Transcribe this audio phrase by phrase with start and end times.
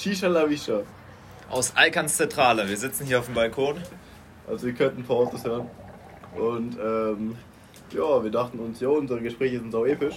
[0.00, 0.80] Shisha La Visha.
[1.50, 2.66] Aus Alkans Zentrale.
[2.66, 3.76] Wir sitzen hier auf dem Balkon.
[4.48, 5.68] Also ihr könnt ein paar Autos hören.
[6.34, 7.36] Und ähm,
[7.90, 10.14] ja, wir dachten uns, ja, unsere Gespräche sind so episch.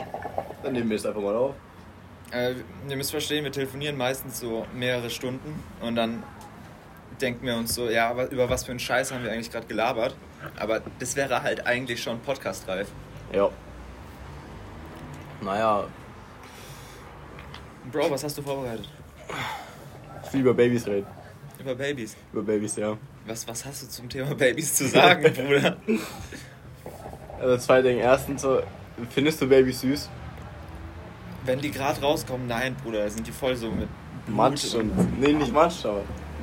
[0.64, 1.56] Dann nehmen wir es einfach mal auf.
[2.32, 2.54] Äh,
[2.88, 6.24] ihr müsst verstehen, wir telefonieren meistens so mehrere Stunden und dann
[7.20, 9.68] denken wir uns so, ja, aber über was für einen Scheiß haben wir eigentlich gerade
[9.68, 10.16] gelabert?
[10.60, 12.88] Aber das wäre halt eigentlich schon podcastreif.
[13.34, 13.50] Ja.
[15.42, 15.88] Naja,
[17.92, 18.88] Bro, was hast du vorbereitet?
[20.34, 21.08] Will über Babys reden.
[21.60, 22.16] Über Babys.
[22.32, 22.98] Über Babys, ja.
[23.26, 25.78] Was, was hast du zum Thema Babys zu sagen, Bruder?
[27.40, 28.02] Also zwei Dinge.
[28.02, 28.62] Erstens, so,
[29.12, 30.10] findest du Babys süß?
[31.46, 33.88] Wenn die gerade rauskommen, nein, Bruder, sind die voll so mit
[34.28, 35.20] Matsch und.
[35.20, 36.02] Nee, nicht Matsch, aber.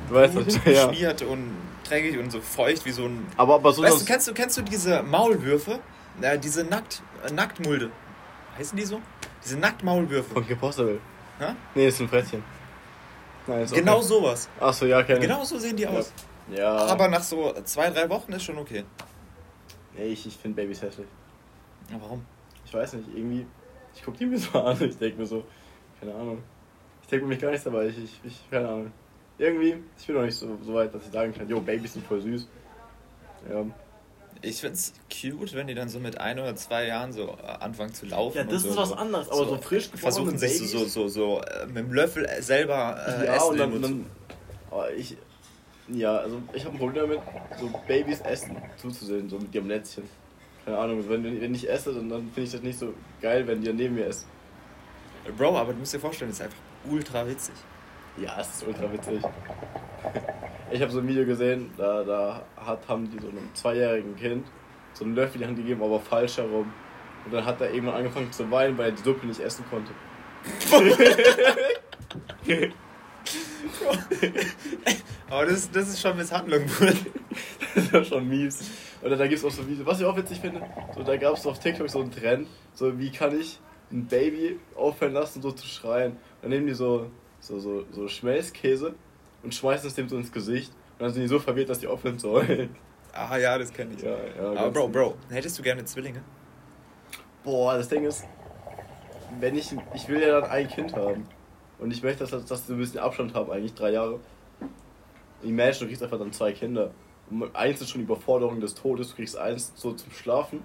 [0.09, 0.87] Du weißt Blut was, ja.
[0.87, 1.51] geschmiert und
[1.87, 3.25] dreckig und so feucht wie so ein.
[3.37, 3.81] Aber, aber so.
[3.81, 5.79] Weißt du, kennst du, kennst du diese Maulwürfe?
[6.21, 7.89] Äh, diese Nackt, äh, Nacktmulde.
[8.57, 9.01] Heißen die so?
[9.43, 10.33] Diese Nacktmaulwürfe.
[10.33, 10.99] von Impossible.
[11.39, 11.53] Hä?
[11.73, 12.43] Nee, ist ein Frettchen.
[13.47, 14.05] Ist Genau okay.
[14.05, 14.49] sowas.
[14.59, 15.21] Achso, ja, kenn ich.
[15.23, 16.13] Genau so sehen die aus.
[16.55, 16.75] Ja.
[16.87, 18.83] Aber nach so zwei, drei Wochen ist schon okay.
[19.95, 21.07] Nee, ich, ich finde Babys hässlich.
[21.91, 22.25] Ja, warum?
[22.65, 23.45] Ich weiß nicht, irgendwie.
[23.95, 24.77] Ich guck die mir so an.
[24.81, 25.43] Ich denke mir so.
[25.99, 26.43] Keine Ahnung.
[27.01, 27.87] Ich denke mir mich gar nichts dabei.
[27.87, 28.49] Ich, ich, ich.
[28.49, 28.91] Keine Ahnung.
[29.37, 29.83] Irgendwie.
[29.97, 32.21] Ich bin noch nicht so, so weit, dass ich sagen kann, jo, Babys sind voll
[32.21, 32.47] süß.
[33.49, 33.65] Ja.
[34.43, 37.93] Ich find's cute, wenn die dann so mit ein oder zwei Jahren so äh, anfangen
[37.93, 38.37] zu laufen.
[38.37, 40.87] Ja, das und ist so, was anderes, aber so frisch geformte Versuchen sich so, so,
[40.87, 43.49] so, so äh, mit dem Löffel äh, selber äh, ja, essen.
[43.49, 44.05] und dann, und dann
[44.71, 45.17] aber ich,
[45.89, 47.19] ja, also ich habe ein Problem damit,
[47.59, 50.03] so Babys essen zuzusehen, so mit ihrem Lätzchen.
[50.65, 53.61] Keine Ahnung, wenn, wenn ich esse, dann, dann finde ich das nicht so geil, wenn
[53.61, 54.27] die neben mir essen.
[55.37, 56.57] Bro, aber du musst dir vorstellen, das ist einfach
[56.89, 57.55] ultra witzig.
[58.17, 59.21] Ja, es ist ultra witzig.
[60.71, 64.47] Ich habe so ein Video gesehen, da, da hat, haben die so einem zweijährigen Kind
[64.93, 66.71] so einen Löffel in die Hand gegeben, aber falsch herum.
[67.25, 69.91] Und dann hat er irgendwann angefangen zu weinen, weil er die Suppe nicht essen konnte.
[75.29, 76.93] Aber das, das ist schon Misshandlung, Bruder.
[77.75, 78.69] Das war schon mies.
[79.01, 80.61] Oder da gibt es auch so Videos, was ich auch witzig finde,
[80.95, 83.59] so, da gab es auf TikTok so einen Trend, so wie kann ich
[83.91, 86.17] ein Baby aufhören lassen, so zu schreien.
[86.41, 88.95] Dann nehmen die so, so, so, so Schmelzkäse
[89.43, 90.71] und schmeißen es dem so ins Gesicht.
[90.93, 92.75] Und dann sind die so verwirrt, dass die aufhören zu heulen.
[93.13, 94.01] Ah ja, das kenne ich.
[94.01, 96.21] Ja, ja, aber Bro, Bro, hättest du gerne Zwillinge?
[97.43, 98.23] Boah, das Ding ist,
[99.39, 101.25] wenn ich, ich will ja dann ein Kind haben.
[101.79, 104.19] Und ich möchte, dass, dass sie ein bisschen Abstand haben, eigentlich drei Jahre.
[105.41, 106.91] Imagine, du kriegst einfach dann zwei Kinder.
[107.29, 110.61] Und eins ist schon Überforderung des Todes, du kriegst eins so zum Schlafen.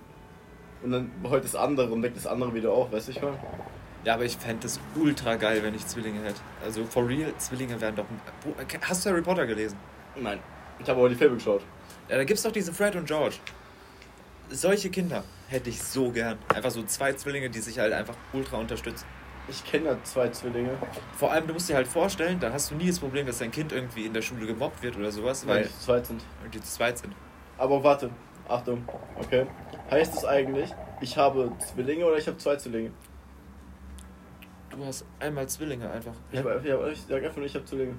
[0.82, 3.38] Und dann heute das andere und weckt das andere wieder auf, weißt du ich mal?
[4.05, 6.41] Ja, aber ich fände es ultra geil, wenn ich Zwillinge hätte.
[6.65, 8.05] Also for real, Zwillinge wären doch...
[8.83, 9.77] Hast du Harry Potter gelesen?
[10.15, 10.39] Nein.
[10.79, 11.62] Ich habe aber die Filme geschaut.
[12.09, 13.37] Ja, da gibt's doch diese Fred und George.
[14.51, 16.39] Solche Kinder hätte ich so gern.
[16.55, 19.05] Einfach so zwei Zwillinge, die sich halt einfach ultra unterstützen.
[19.49, 20.71] Ich kenne ja zwei Zwillinge.
[21.17, 23.51] Vor allem, du musst dir halt vorstellen, da hast du nie das Problem, dass dein
[23.51, 26.23] Kind irgendwie in der Schule gemobbt wird oder sowas, Weil weil die zu zweit sind.
[26.53, 27.15] die zu zweit sind.
[27.59, 28.11] Aber warte,
[28.49, 28.84] Achtung,
[29.19, 29.47] okay.
[29.91, 30.71] Heißt es eigentlich,
[31.01, 32.91] ich habe Zwillinge oder ich habe zwei Zwillinge?
[34.76, 36.12] Du hast einmal Zwillinge einfach.
[36.31, 37.94] Ich, hab, ich, hab, ich sag einfach nur, ich habe Zwillinge.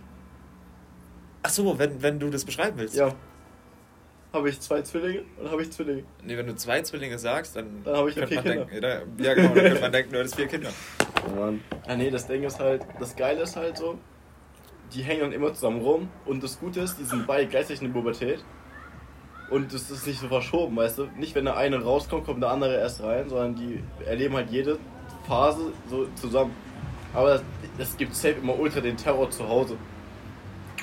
[1.44, 2.96] Ach so, wenn, wenn du das beschreiben willst.
[2.96, 3.14] Ja.
[4.34, 6.04] Habe ich zwei Zwillinge oder habe ich Zwillinge?
[6.22, 9.02] Nee, wenn du zwei Zwillinge sagst, dann, Dann habe ich ja vier man denken, ja,
[9.18, 10.70] ja genau, dann könnte man denken, du hättest vier Kinder.
[11.88, 13.98] Ja, nee, das Ding ist halt, das Geile ist halt so,
[14.94, 17.94] die hängen dann immer zusammen rum und das Gute ist, die sind beide gleichzeitig in
[17.94, 18.44] der Pubertät
[19.50, 21.06] und das ist nicht so verschoben, weißt du?
[21.18, 24.78] Nicht, wenn der eine rauskommt, kommt der andere erst rein, sondern die erleben halt jede
[25.28, 26.54] Phase so zusammen.
[27.14, 27.42] Aber es,
[27.78, 29.78] es gibt safe immer ultra den Terror zu Hause.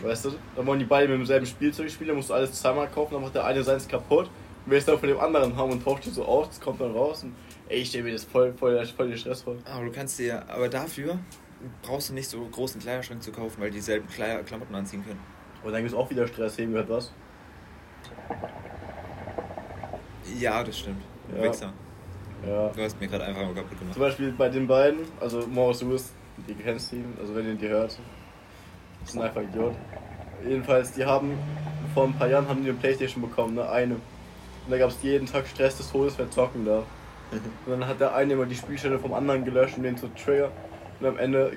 [0.03, 0.32] Weißt du?
[0.56, 3.22] Dann wollen die beide mit demselben Spielzeug spielen, dann musst du alles zweimal kaufen, dann
[3.22, 4.27] macht der eine seins kaputt
[4.65, 6.93] und willst dann von dem anderen haben und tauscht die so aus, das kommt dann
[6.93, 7.34] raus und
[7.69, 9.54] ey, ich stelle mir das voll, voll, voll den Stress vor.
[9.65, 11.19] Aber du kannst dir, aber dafür
[11.83, 15.21] brauchst du nicht so großen Kleiderschrank zu kaufen, weil die dieselben Kleider, Klamotten anziehen können.
[15.62, 17.12] Und dann gibt es auch wieder Stress, heben gehört was.
[20.38, 21.03] Ja, das stimmt.
[21.34, 21.43] Ja.
[21.44, 21.72] Wichser.
[22.47, 22.69] Ja.
[22.69, 23.94] Du hast mir gerade einfach mal kaputt gemacht.
[23.94, 26.12] Zum Beispiel bei den beiden, also Morris Lewis,
[26.49, 27.99] die kennst du ihn, also wenn ihr die hört,
[29.03, 29.77] das sind einfach Idioten.
[30.47, 31.39] Jedenfalls, die haben
[31.95, 33.95] vor ein paar Jahren haben die eine Playstation bekommen, ne, eine.
[33.95, 36.84] Und da gab es jeden Tag Stress des Todes, wer zocken darf.
[37.66, 40.51] Und dann hat der eine immer die Spielstände vom anderen gelöscht, um den zu triggern.
[41.01, 41.57] Und am Ende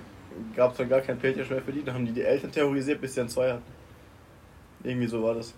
[0.55, 1.83] gab es dann gar kein Playstation mehr für die.
[1.83, 3.63] Dann haben die die Eltern terrorisiert, bis sie dann zwei hatten.
[4.83, 5.53] Irgendwie so war das.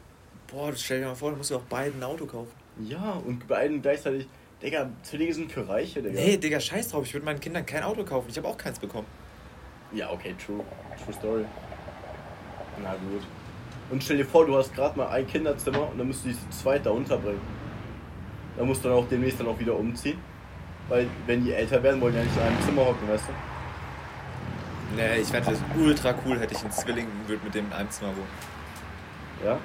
[0.47, 2.51] Boah, stell dir mal vor, du musst ja auch beiden ein Auto kaufen.
[2.79, 4.27] Ja, und beiden gleichzeitig.
[4.61, 6.19] Digga, Zwillinge sind für Reiche, Digga.
[6.19, 8.27] Nee, Digga, scheiß drauf, ich würde meinen Kindern kein Auto kaufen.
[8.29, 9.07] Ich habe auch keins bekommen.
[9.93, 10.63] Ja, okay, true.
[11.03, 11.45] True story.
[12.83, 13.23] Na gut.
[13.89, 16.35] Und stell dir vor, du hast gerade mal ein Kinderzimmer und dann musst du die
[16.35, 17.41] zu zweit da unterbringen.
[18.57, 20.19] Da musst du dann auch demnächst dann auch wieder umziehen.
[20.89, 24.95] Weil, wenn die älter werden, wollen die ja nicht in einem Zimmer hocken, weißt du?
[24.95, 27.73] Nee, ich fände das ultra cool, hätte ich einen Zwilling und würde mit dem in
[27.73, 28.27] einem Zimmer wohnen.
[29.45, 29.59] Ja?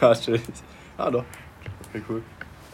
[0.08, 0.42] ah, chillig.
[0.96, 1.24] Ah, doch.
[1.90, 2.22] Okay, cool.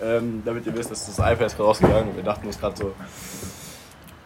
[0.02, 2.94] Ähm, damit ihr wisst, dass das iPad ist rausgegangen und wir dachten uns gerade so,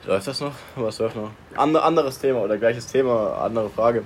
[0.04, 0.54] läuft das noch?
[0.74, 1.30] Was läuft noch?
[1.54, 4.02] Ander, anderes Thema oder gleiches Thema, andere Frage.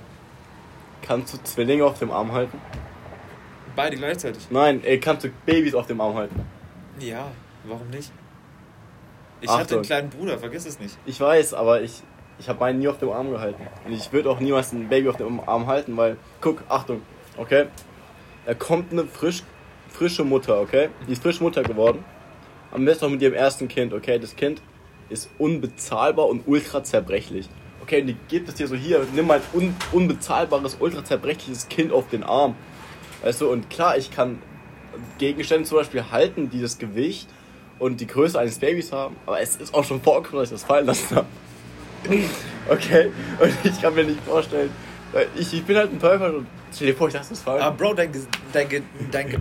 [1.01, 2.59] Kannst du Zwillinge auf dem Arm halten?
[3.75, 4.47] Beide gleichzeitig?
[4.51, 6.39] Nein, ey, kannst du Babys auf dem Arm halten?
[6.99, 7.31] Ja,
[7.65, 8.11] warum nicht?
[9.41, 9.61] Ich Achtung.
[9.61, 10.97] hatte einen kleinen Bruder, vergiss es nicht.
[11.05, 12.03] Ich weiß, aber ich,
[12.39, 13.67] ich habe meinen nie auf dem Arm gehalten.
[13.85, 17.01] Und ich würde auch niemals ein Baby auf dem Arm halten, weil, guck, Achtung,
[17.37, 17.65] okay?
[18.45, 19.43] Da kommt eine frisch,
[19.95, 20.89] frische Mutter, okay?
[21.07, 22.03] Die ist frisch Mutter geworden.
[22.71, 24.19] Am besten auch mit ihrem ersten Kind, okay?
[24.19, 24.61] Das Kind
[25.09, 27.49] ist unbezahlbar und ultra zerbrechlich.
[27.81, 31.69] Okay, und die gibt es dir so hier, nimm mal ein un, unbezahlbares, ultra zerbrechliches
[31.69, 32.55] Kind auf den Arm.
[33.21, 34.39] Weißt du, und klar, ich kann
[35.19, 37.27] Gegenstände zum Beispiel halten, die das Gewicht
[37.77, 40.63] und die Größe eines Babys haben, aber es ist auch schon vorgekommen, dass ich das
[40.63, 41.27] fallen lassen habe.
[42.67, 44.71] Okay, und ich kann mir nicht vorstellen,
[45.35, 47.61] ich, ich bin halt ein Teufel und stell dir vor, ich lasse das fallen.
[47.61, 48.11] Aber Bro, dein,
[48.51, 49.39] dein, dein Ge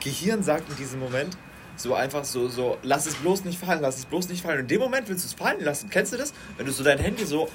[0.00, 1.36] Gehirn sagt in diesem Moment
[1.76, 4.56] so einfach so, so, lass es bloß nicht fallen, lass es bloß nicht fallen.
[4.56, 5.88] Und in dem Moment willst du es fallen lassen.
[5.88, 6.32] Kennst du das?
[6.56, 7.48] Wenn du so dein Handy so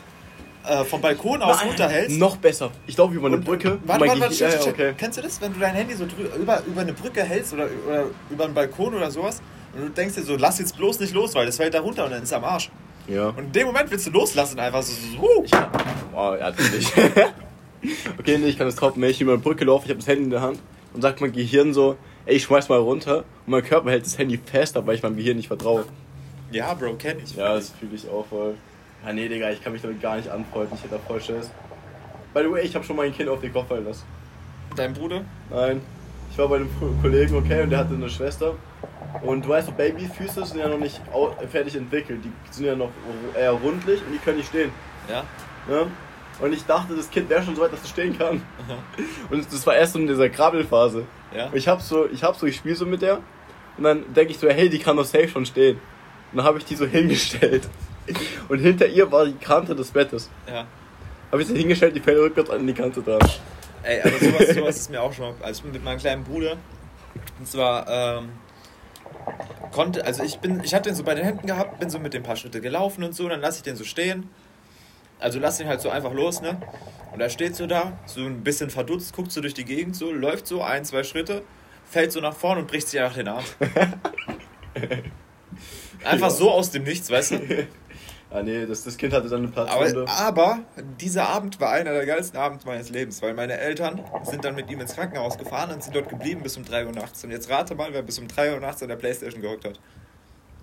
[0.68, 2.18] äh, vom Balkon aus Nein, runterhältst.
[2.18, 2.72] Noch besser.
[2.88, 3.78] Ich laufe über eine und- Brücke.
[3.86, 4.98] Warte, warte, warte, ja, shit.
[4.98, 6.06] Kennst du das, wenn du dein Handy so
[6.40, 9.42] über, über eine Brücke hältst oder, oder über einen Balkon oder sowas
[9.74, 12.06] und du denkst dir so, lass jetzt bloß nicht los, weil das fällt da runter
[12.06, 12.72] und dann ist er am Arsch.
[13.08, 13.28] Ja.
[13.28, 15.52] Und in dem Moment willst du loslassen, einfach so, so, so Ich
[16.14, 16.92] oh, ja, natürlich.
[18.20, 19.02] okay, nee, ich kann das toppen.
[19.02, 20.60] Wenn ich über eine Brücke laufe, ich habe das Handy in der Hand
[20.94, 24.18] und sagt mein Gehirn so, ey, ich schmeiß mal runter und mein Körper hält das
[24.18, 25.86] Handy fest, weil ich meinem Gehirn nicht vertraue.
[26.52, 27.36] ja, Bro, kenn ich.
[27.36, 28.56] Ja, das fühle ich auch voll.
[29.06, 30.76] Ja, nee, Digga, ich kann mich damit gar nicht anfreunden.
[30.76, 31.52] Ich hätte da voll Schiss.
[32.34, 34.04] By the way, ich habe schon mein Kind auf den Kopf fallen lassen.
[34.76, 35.22] Dein Bruder?
[35.50, 35.82] Nein.
[36.32, 38.56] Ich war bei einem Ko- Kollegen, okay, und der hatte eine Schwester.
[39.22, 41.00] Und du weißt, Babyfüße sind ja noch nicht
[41.50, 42.20] fertig entwickelt.
[42.26, 42.90] Die sind ja noch
[43.38, 44.72] eher rundlich und die können nicht stehen.
[45.10, 45.24] Ja.
[45.70, 45.88] Ne?
[46.40, 48.42] Und ich dachte, das Kind wäre schon so weit, dass es stehen kann.
[49.30, 51.06] Und das war erst so in dieser Krabbelphase.
[51.36, 51.48] Ja.
[51.48, 53.20] Und ich hab so, ich hab so, ich spiele so mit der.
[53.78, 55.78] Und dann denke ich so, hey, die kann doch safe schon stehen.
[56.32, 57.68] Und dann habe ich die so hingestellt.
[58.50, 60.30] Und hinter ihr war die Kante des Bettes.
[60.48, 60.66] Ja.
[61.32, 63.20] Habe ich sie hingestellt, die fällt rückwärts an die Kante dran.
[63.84, 66.58] Ey, aber sowas, sowas ist mir auch schon mal, also mit meinem kleinen Bruder.
[67.40, 68.30] Und zwar, ähm,
[69.72, 72.14] konnte, also ich bin, ich hatte den so bei den Händen gehabt, bin so mit
[72.14, 74.30] dem paar Schritte gelaufen und so, dann lasse ich den so stehen.
[75.26, 76.56] Also lass ihn halt so einfach los, ne?
[77.12, 80.12] Und er steht so da, so ein bisschen verdutzt, guckt so durch die Gegend so,
[80.12, 81.42] läuft so ein, zwei Schritte,
[81.84, 83.44] fällt so nach vorne und bricht sich einfach den Arm.
[86.04, 87.40] Einfach so aus dem Nichts, weißt du?
[88.32, 90.12] Ah nee, das, das Kind hatte dann eine Aber, Platzwunde.
[90.12, 90.60] aber
[91.00, 94.70] dieser Abend war einer der geilsten Abende meines Lebens, weil meine Eltern sind dann mit
[94.70, 97.24] ihm ins Krankenhaus gefahren und sind dort geblieben bis um 3 Uhr nachts.
[97.24, 99.80] Und jetzt rate mal, wer bis um 3 Uhr nachts an der Playstation gehockt hat.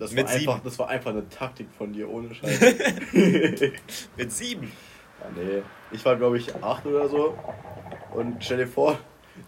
[0.02, 0.60] Das war, mit einfach, sieben.
[0.64, 2.60] das war einfach eine Taktik von dir, ohne Scheiß.
[4.16, 4.72] Mit sieben.
[5.20, 5.62] Ja, nee.
[5.92, 7.38] Ich war, glaube ich, acht oder so.
[8.12, 8.98] Und stell dir vor,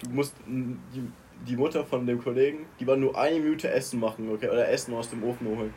[0.01, 1.11] du musst die,
[1.49, 4.49] die Mutter von dem Kollegen, die war nur eine Minute Essen machen, okay?
[4.49, 5.75] Oder Essen aus dem Ofen holen.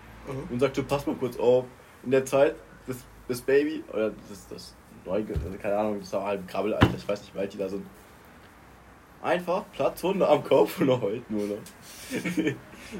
[0.51, 1.65] Und sagt, du pass mal kurz auf.
[2.03, 2.53] In der Zeit,
[2.85, 2.97] das,
[3.27, 4.75] das Baby, oder das, das
[5.05, 7.67] Neuge, also keine Ahnung, das war halt Krabbelalter, ich weiß nicht, wie alt die da
[7.67, 7.83] sind.
[9.23, 12.53] Einfach Platzhunde am Kopf und heult nur noch.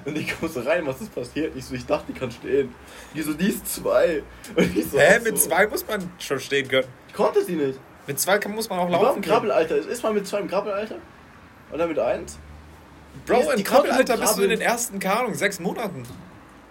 [0.06, 1.56] Und ich komme so rein, was ist passiert?
[1.56, 2.74] Ich so, ich dachte, die kann stehen.
[3.14, 4.22] Die so, die ist zwei.
[4.56, 5.48] Und ich so, Hä, mit so.
[5.48, 6.88] zwei muss man schon stehen können.
[7.14, 7.80] Konnte sie nicht.
[8.06, 9.22] Mit zwei kann, muss man auch Die laufen im.
[9.24, 9.78] Krabbelalter.
[9.78, 10.96] Ist man mit zwei im Krabbelalter?
[11.74, 12.38] Oder mit eins?
[13.26, 16.04] Bro, Die im konnte Krabbelalter bist du in den ersten, keine sechs Monaten.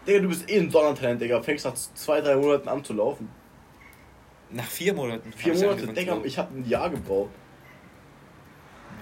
[0.07, 1.43] Digga, du bist eh ein Donnertalent, Digga.
[1.43, 3.29] Fängst nach zwei, drei Monaten an zu laufen.
[4.51, 5.33] Nach vier Monaten.
[5.33, 7.31] Vier ich Monate, Digga, ich hab ein Jahr gebraucht.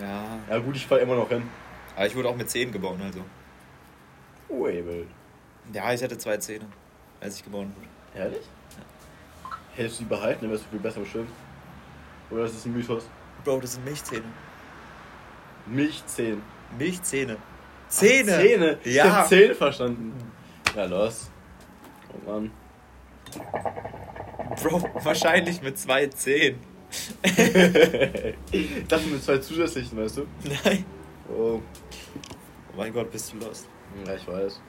[0.01, 1.43] Ja, Ja gut, ich fall immer noch hin.
[1.95, 3.21] aber ich wurde auch mit zehn geboren, also.
[4.63, 5.07] Wild.
[5.73, 6.67] Ja, ich hatte zwei Zähne,
[7.21, 7.89] als ich geboren wurde.
[8.23, 8.43] Ehrlich?
[9.75, 11.31] Hättest du die behalten, dann wärst du viel besser bestimmt.
[12.31, 13.09] Oder ist das ein Mythos?
[13.45, 14.25] Bro, das sind Milchzähne.
[15.67, 16.39] Milchzähne.
[16.79, 17.37] Milchzähne.
[17.89, 18.33] Zähne!
[18.35, 18.79] Ach, Zähne?
[18.85, 19.17] Ich Ja.
[19.17, 20.13] hab Zähne verstanden.
[20.75, 21.31] Ja, los.
[22.13, 22.51] Oh Mann.
[24.63, 26.59] Bro, wahrscheinlich mit zwei Zähnen.
[28.53, 30.27] ich dachte mit zwei zusätzlichen, weißt du?
[30.65, 30.85] Nein.
[31.29, 31.61] Oh.
[31.61, 33.67] Oh mein Gott, bist du lost.
[34.07, 34.61] Ja, ich weiß.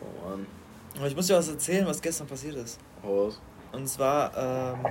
[0.00, 0.46] Oh Mann.
[0.96, 2.78] Aber ich muss dir was erzählen, was gestern passiert ist.
[3.02, 3.40] Hau raus.
[3.72, 4.84] Und zwar ähm,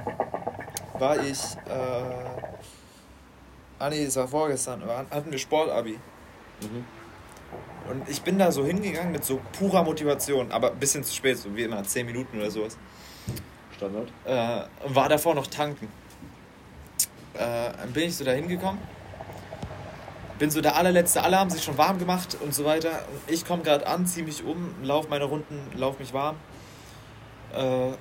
[1.00, 1.39] war ich.
[1.67, 2.51] Äh,
[3.79, 4.84] ah nee, es war vorgestern.
[4.86, 6.00] Hatten wir Sportabi.
[6.62, 6.86] Mhm.
[7.89, 11.38] Und ich bin da so hingegangen mit so purer Motivation, aber ein bisschen zu spät,
[11.38, 12.77] so wie immer, 10 Minuten oder sowas.
[13.75, 14.10] Standard.
[14.25, 15.88] Äh, und war davor noch tanken.
[17.34, 17.38] Äh,
[17.77, 18.79] dann bin ich so da hingekommen.
[20.37, 23.03] Bin so der allerletzte, alle haben sich schon warm gemacht und so weiter.
[23.27, 26.35] Ich komme gerade an, ziehe mich um, lauf meine Runden, lauf mich warm.
[27.53, 27.91] Äh,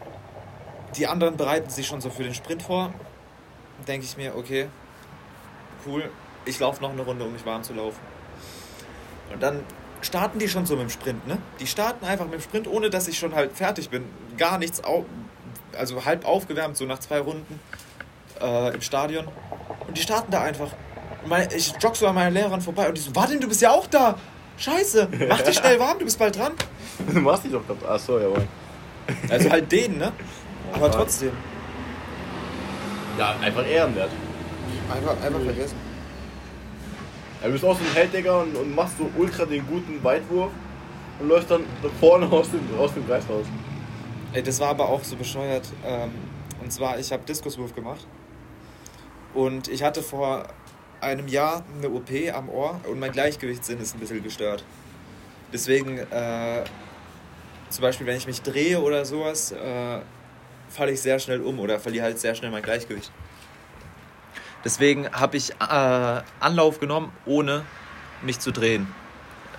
[0.96, 2.92] die anderen bereiten sich schon so für den Sprint vor.
[3.86, 4.68] Denke ich mir, okay,
[5.86, 6.10] cool,
[6.44, 8.00] ich laufe noch eine Runde, um mich warm zu laufen.
[9.32, 9.60] Und dann
[10.02, 11.38] starten die schon so mit dem Sprint, ne?
[11.60, 14.04] Die starten einfach mit dem Sprint, ohne dass ich schon halt fertig bin.
[14.36, 14.82] Gar nichts,
[15.76, 17.60] also halb aufgewärmt, so nach zwei Runden
[18.40, 19.28] äh, im Stadion.
[19.86, 20.70] Und die starten da einfach.
[21.24, 23.62] Und meine, ich jogge so an meinen Lehrern vorbei und die so, warte, du bist
[23.62, 24.16] ja auch da.
[24.58, 26.52] Scheiße, mach dich schnell warm, du bist bald dran.
[27.12, 27.88] Du machst dich doch gerade.
[27.88, 28.46] Achso, jawohl.
[29.28, 30.12] Also halt den, ne?
[30.72, 31.32] Aber trotzdem.
[33.18, 34.10] Ja, einfach ehrenwert.
[34.94, 35.76] Einfach, einfach vergessen.
[37.40, 40.02] Ja, du bist auch so ein Held, Digga, und, und machst so ultra den guten
[40.04, 40.52] Weitwurf
[41.18, 43.46] und läufst dann nach vorne aus dem, aus dem Kreis raus.
[44.34, 45.66] Ey, das war aber auch so bescheuert.
[45.86, 46.10] Ähm,
[46.62, 48.06] und zwar, ich habe Diskuswurf gemacht.
[49.32, 50.44] Und ich hatte vor
[51.04, 54.64] einem Jahr eine OP am Ohr und mein Gleichgewichtssinn ist ein bisschen gestört.
[55.52, 56.64] Deswegen, äh,
[57.70, 60.00] zum Beispiel, wenn ich mich drehe oder sowas, äh,
[60.68, 63.12] falle ich sehr schnell um oder verliere halt sehr schnell mein Gleichgewicht.
[64.64, 67.64] Deswegen habe ich äh, Anlauf genommen, ohne
[68.22, 68.86] mich zu drehen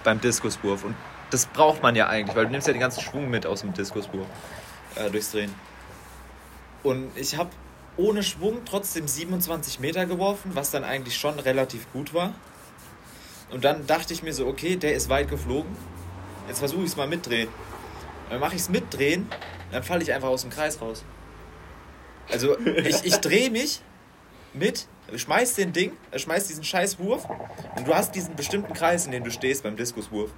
[0.04, 0.84] beim Diskuswurf.
[0.84, 0.96] Und
[1.30, 3.74] das braucht man ja eigentlich, weil du nimmst ja den ganzen Schwung mit aus dem
[3.74, 4.28] Diskuswurf
[4.96, 5.54] äh, durchs Drehen.
[6.84, 7.50] Und ich habe
[7.98, 12.34] ohne Schwung trotzdem 27 Meter geworfen, was dann eigentlich schon relativ gut war.
[13.52, 15.76] Und dann dachte ich mir so, okay, der ist weit geflogen.
[16.48, 17.48] Jetzt versuche ich es mal mitdrehen.
[18.30, 19.28] Dann mache ich es mitdrehen,
[19.72, 21.04] dann falle ich einfach aus dem Kreis raus.
[22.32, 23.82] Also ich, ich drehe mich
[24.54, 27.28] mit, schmeiß den Ding, äh, schmeiß diesen scheiß Wurf
[27.78, 30.32] und du hast diesen bestimmten Kreis, in dem du stehst beim Diskuswurf.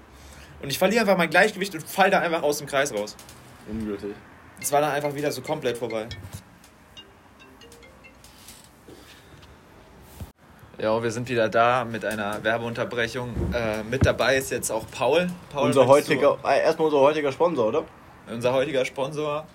[0.61, 3.15] Und ich verliere einfach mein Gleichgewicht und fall da einfach aus dem Kreis raus.
[3.69, 4.15] Ungültig.
[4.59, 6.07] Es war dann einfach wieder so komplett vorbei.
[10.79, 13.33] Ja, wir sind wieder da mit einer Werbeunterbrechung.
[13.51, 15.27] Äh, mit dabei ist jetzt auch Paul.
[15.51, 17.83] Paul unser heutiger, äh, erstmal unser heutiger Sponsor, oder?
[18.27, 19.45] Du, unser heutiger Sponsor.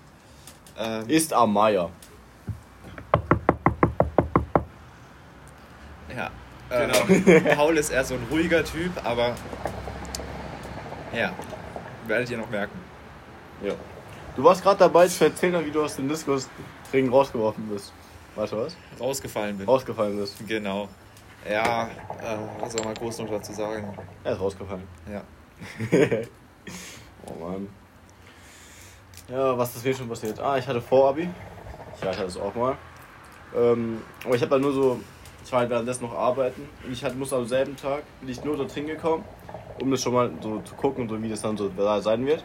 [0.77, 1.89] Ähm, Ist Amaya.
[6.13, 6.29] ja.
[6.69, 7.29] Genau.
[7.29, 9.35] Äh, Paul ist eher so ein ruhiger Typ, aber
[11.15, 11.31] ja,
[12.07, 12.77] werdet ihr noch merken.
[13.63, 13.73] Ja.
[14.35, 17.93] Du warst gerade dabei zu erzählen, wie du aus dem Diskusring rausgeworfen bist.
[18.35, 18.75] Warte, was?
[18.99, 19.67] Rausgefallen bin.
[19.67, 20.35] Rausgefallen bist.
[20.47, 20.89] Genau.
[21.49, 21.87] Ja,
[22.21, 23.97] äh, was soll man groß noch dazu sagen?
[24.23, 24.87] Er ist rausgefallen.
[25.11, 25.21] Ja.
[27.27, 27.69] oh Mann.
[29.29, 30.39] Ja, was ist mir schon passiert?
[30.39, 31.29] Ah, ich hatte Vorabi.
[32.01, 32.77] Ja, ich hatte es auch mal.
[33.55, 34.99] Ähm, aber ich habe dann nur so,
[35.43, 38.43] ich war halt währenddessen noch arbeiten und ich halt, musste am selben Tag, bin ich
[38.43, 39.23] nur dorthin gekommen,
[39.81, 42.43] um das schon mal so zu gucken, so wie das dann so da sein wird.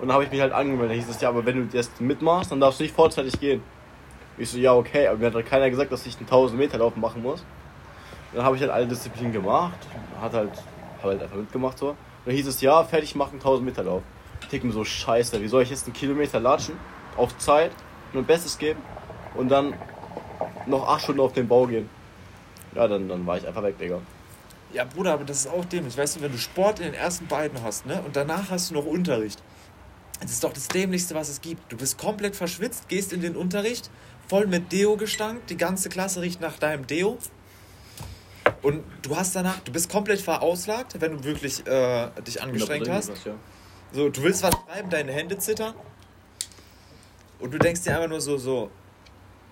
[0.00, 0.90] Und dann habe ich mich halt angemeldet.
[0.90, 3.62] Da hieß es, ja, aber wenn du jetzt mitmachst, dann darfst du nicht vorzeitig gehen.
[4.36, 6.78] Ich so, ja, okay, aber mir hat halt keiner gesagt, dass ich einen 1000 Meter
[6.78, 7.44] Lauf machen muss.
[8.32, 9.78] Dann habe ich halt alle Disziplinen gemacht,
[10.20, 10.52] hat halt,
[10.98, 11.90] hab halt einfach mitgemacht so.
[11.90, 11.96] Und
[12.26, 14.02] dann hieß es, ja, fertig machen, 1000 Meter Lauf.
[14.50, 16.74] Ich mir so, scheiße, wie soll ich jetzt einen Kilometer latschen,
[17.16, 17.70] auf Zeit,
[18.12, 18.80] mein Bestes geben
[19.34, 19.74] und dann
[20.66, 21.88] noch 8 Stunden auf den Bau gehen.
[22.74, 24.00] Ja, dann, dann war ich einfach weg, Digga.
[24.72, 25.96] Ja, Bruder, aber das ist auch dämlich.
[25.96, 28.74] Weißt du, wenn du Sport in den ersten beiden hast, ne, und danach hast du
[28.74, 29.42] noch Unterricht.
[30.20, 31.72] Das ist doch das Dämlichste, was es gibt.
[31.72, 33.90] Du bist komplett verschwitzt, gehst in den Unterricht,
[34.28, 37.18] voll mit Deo gestankt, die ganze Klasse riecht nach deinem Deo.
[38.62, 43.10] Und du hast danach, du bist komplett verauslagt, wenn du wirklich äh, dich angestrengt hast.
[43.10, 43.34] Was, ja.
[43.92, 45.74] So, du willst was schreiben, deine Hände zittern.
[47.40, 48.70] Und du denkst dir einfach nur so, so,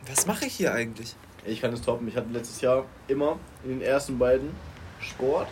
[0.07, 1.17] was mache ich hier eigentlich?
[1.45, 2.07] Ich kann es toppen.
[2.07, 4.51] Ich hatte letztes Jahr immer in den ersten beiden
[5.01, 5.49] Sport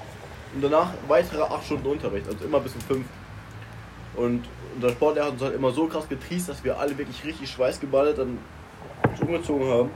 [0.55, 3.07] und danach weitere 8 Stunden Unterricht, also immer bis um 5.
[4.17, 4.45] Und
[4.77, 8.19] unser Sportlehrer hat uns halt immer so krass getriest, dass wir alle wirklich richtig schweißgeballt
[8.19, 8.39] dann
[9.11, 9.91] uns umgezogen haben.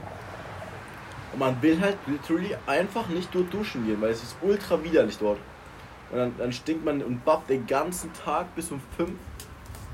[1.33, 5.17] Und man will halt literally einfach nicht dort duschen gehen, weil es ist ultra widerlich
[5.17, 5.39] dort.
[6.11, 9.09] Und dann, dann stinkt man und babbt den ganzen Tag bis um 5.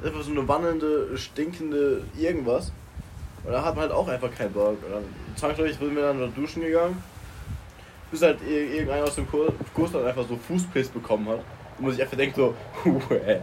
[0.04, 2.72] Einfach so eine wandelnde, stinkende irgendwas.
[3.46, 4.78] Und da hat man halt auch einfach keinen Bock.
[4.84, 5.04] Und dann
[5.36, 7.02] zwangsläufig sind wir dann duschen gegangen.
[8.12, 11.40] Bis halt ir- irgendeiner aus dem Kurs, Kurs dann einfach so Fußpiss bekommen hat.
[11.78, 12.54] Und man sich einfach denkt so,
[12.84, 13.40] huh, ey.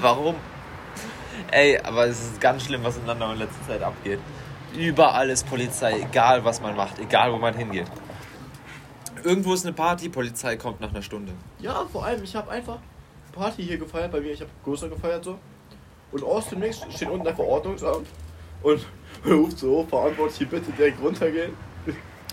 [0.00, 0.36] Warum?
[1.50, 4.18] Ey, aber es ist ganz schlimm, was in Landau in letzter Zeit abgeht.
[4.76, 7.86] Überall ist Polizei, egal was man macht, egal wo man hingeht.
[9.24, 11.32] Irgendwo ist eine Party, Polizei kommt nach einer Stunde.
[11.58, 12.78] Ja, vor allem, ich habe einfach
[13.32, 14.32] Party hier gefeiert bei mir.
[14.32, 15.38] Ich habe größer gefeiert so.
[16.12, 18.06] Und aus dem Nichts steht unten der Verordnungsamt
[18.62, 18.86] und
[19.26, 21.52] ruft so, verantwortlich hier bitte direkt runtergehen.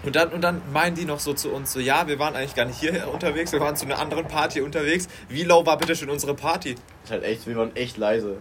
[0.04, 2.54] Und dann, und dann meinen die noch so zu uns, so ja, wir waren eigentlich
[2.54, 5.08] gar nicht hier unterwegs, wir waren zu einer anderen Party unterwegs.
[5.30, 6.76] Wie low war bitte schon unsere Party?
[7.04, 8.38] Ist halt echt, wir waren echt leise.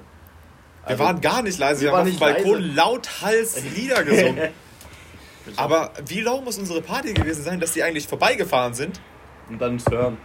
[0.84, 2.74] Wir Also, waren gar nicht leise, wir haben auf dem Balkon leise.
[2.74, 4.50] lauthals Lieder gesungen.
[5.56, 9.00] Aber wie low muss unsere Party gewesen sein, dass die eigentlich vorbeigefahren sind
[9.50, 10.16] Und dann ins Hören.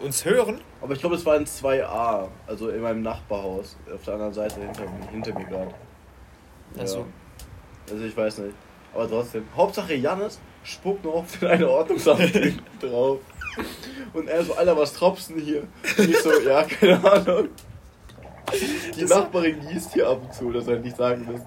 [0.00, 0.60] uns hören.
[0.80, 4.60] Aber ich glaube, es war in 2a, also in meinem Nachbarhaus, auf der anderen Seite
[4.60, 5.74] hinter, mir- hinter mir gerade.
[6.80, 7.06] Ach so.
[7.90, 8.54] Also ich weiß nicht.
[8.94, 9.44] Aber trotzdem.
[9.56, 12.32] Hauptsache Jannis spuckt noch auf eine Ordnungsamt
[12.80, 13.18] drauf.
[14.14, 15.62] Und er so, Alter, was tropfen hier?
[15.98, 17.48] Und ich so, ja, keine Ahnung.
[18.96, 21.40] Die Nachbarin gießt hier ab und zu, dass er nicht sagen will.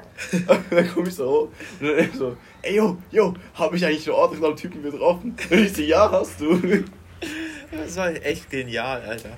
[0.69, 1.47] dann komme ich so hoch
[1.79, 5.37] und dann so, ey yo, yo, hab ich eigentlich einen Ordnungsamt-Typen getroffen?
[5.49, 6.83] Und ich so, ja, hast du.
[7.71, 9.29] Das war echt genial, Alter.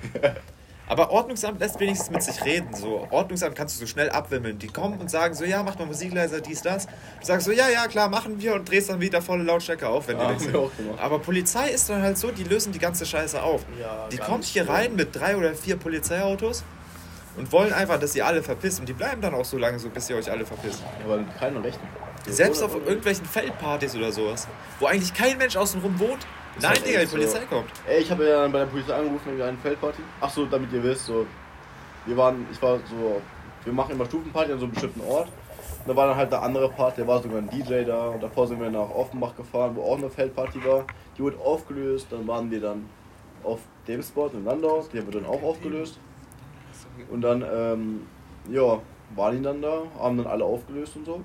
[0.88, 2.74] Aber Ordnungsamt lässt wenigstens mit sich reden.
[2.74, 4.58] So, Ordnungsamt kannst du so schnell abwimmeln.
[4.58, 6.86] Die kommen und sagen so, ja, mach mal Musik leiser, dies, das.
[6.86, 10.08] Du sagst so, ja, ja, klar, machen wir und drehst dann wieder volle Lautstärke auf,
[10.08, 10.52] wenn die Ja, weg sind.
[10.52, 10.98] wir auch gemacht.
[10.98, 13.64] Aber Polizei ist dann halt so, die lösen die ganze Scheiße auf.
[13.80, 16.64] Ja, Die kommt hier rein mit drei oder vier Polizeiautos
[17.36, 18.80] und wollen einfach, dass ihr alle verpisst.
[18.80, 20.82] Und die bleiben dann auch so lange so, bis ihr euch alle verpisst.
[21.04, 21.86] Aber mit keinen Rechten.
[22.26, 24.46] Selbst auf irgendwelchen Feldpartys oder sowas,
[24.78, 26.26] wo eigentlich kein Mensch außenrum wohnt.
[26.56, 27.16] Ist Nein, Digga, die echt so.
[27.16, 27.70] Polizei kommt.
[27.88, 30.02] Ey, ich habe ja dann bei der Polizei angerufen wegen einer Feldparty.
[30.20, 31.26] Ach so, damit ihr wisst, so.
[32.06, 33.20] Wir waren, ich war so,
[33.64, 35.28] wir machen immer Stufenparty an so einem bestimmten Ort.
[35.28, 38.08] Und da war dann halt der andere Part, der war sogar ein DJ da.
[38.08, 40.84] Und davor sind wir nach Offenbach gefahren, wo auch eine Feldparty war.
[41.16, 42.08] Die wurde aufgelöst.
[42.10, 42.86] Dann waren wir dann
[43.44, 44.84] auf dem Spot in Landau.
[44.92, 45.98] Die haben wir dann auch aufgelöst.
[47.10, 48.00] Und dann, ähm,
[48.50, 48.80] ja,
[49.14, 51.20] waren die dann da, haben dann alle aufgelöst und so.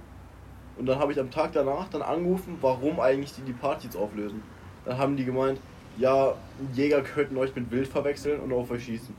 [0.77, 4.43] Und dann habe ich am Tag danach dann angerufen, warum eigentlich die die Partys auflösen.
[4.85, 5.59] Dann haben die gemeint,
[5.97, 6.35] ja,
[6.73, 9.15] Jäger könnten euch mit Wild verwechseln und auf euch schießen.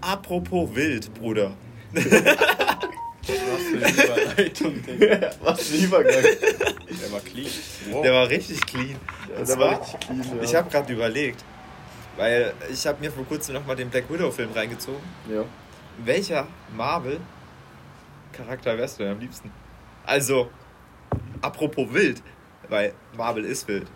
[0.00, 1.52] Apropos wild, Bruder.
[1.92, 5.30] Was für Überleitung, Digga.
[5.42, 6.38] Was lieber geil.
[7.00, 7.50] Der war clean.
[7.90, 8.02] Wow.
[8.02, 8.96] Der war richtig clean.
[9.28, 10.42] Ja, der war richtig clean, ja.
[10.42, 11.44] ich habe gerade überlegt,
[12.20, 15.00] weil ich habe mir vor kurzem nochmal den Black Widow-Film reingezogen.
[15.26, 15.42] Ja.
[16.04, 16.46] Welcher
[16.76, 19.50] Marvel-Charakter wärst du denn am liebsten?
[20.04, 20.50] Also,
[21.40, 22.22] apropos wild,
[22.68, 23.86] weil Marvel ist wild.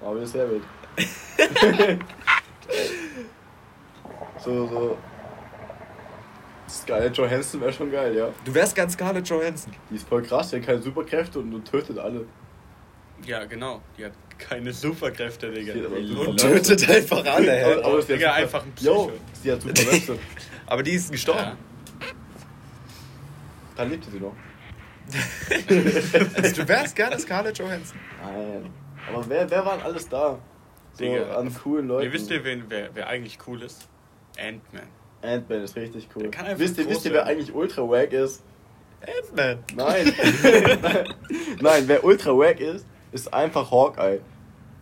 [0.00, 0.62] Aber ist sehr wild.
[4.38, 4.96] so, so.
[6.68, 8.28] Scarlett Johansson wäre schon geil, ja.
[8.44, 9.72] Du wärst ganz Scarlett Johansson.
[9.90, 12.26] Die ist voll krass, die hat keine Superkräfte und, und tötet alle.
[13.26, 13.80] Ja, genau.
[13.98, 15.74] Die hat keine Superkräfte, Digga.
[16.26, 17.52] Und tötet einfach alle.
[17.52, 17.64] hä?
[17.74, 18.92] Aber- aber ist ja Digga, super- einfach ein Psycho.
[18.94, 20.18] Jo, sie hat super Weste.
[20.66, 21.40] Aber die ist gestorben.
[21.40, 21.56] Ja.
[23.76, 24.34] Dann lebte sie noch.
[26.36, 27.98] Also, du wärst gerne Scarlett Johansson.
[28.22, 28.70] Nein.
[29.12, 30.38] Aber wer, wer war denn alles da?
[30.94, 31.36] So Digga.
[31.36, 32.06] an coolen Leuten.
[32.06, 33.88] Ihr wisst ihr, wen, wer, wer eigentlich cool ist?
[34.38, 34.82] Ant-Man.
[35.22, 36.30] Ant-Man ist richtig cool.
[36.56, 38.42] Wisst ihr, wisst ihr, wer eigentlich ultra wack ist?
[39.02, 39.58] Ant-Man.
[39.74, 40.12] Nein.
[41.60, 44.20] Nein, wer ultra wack ist, ist einfach Hawkeye.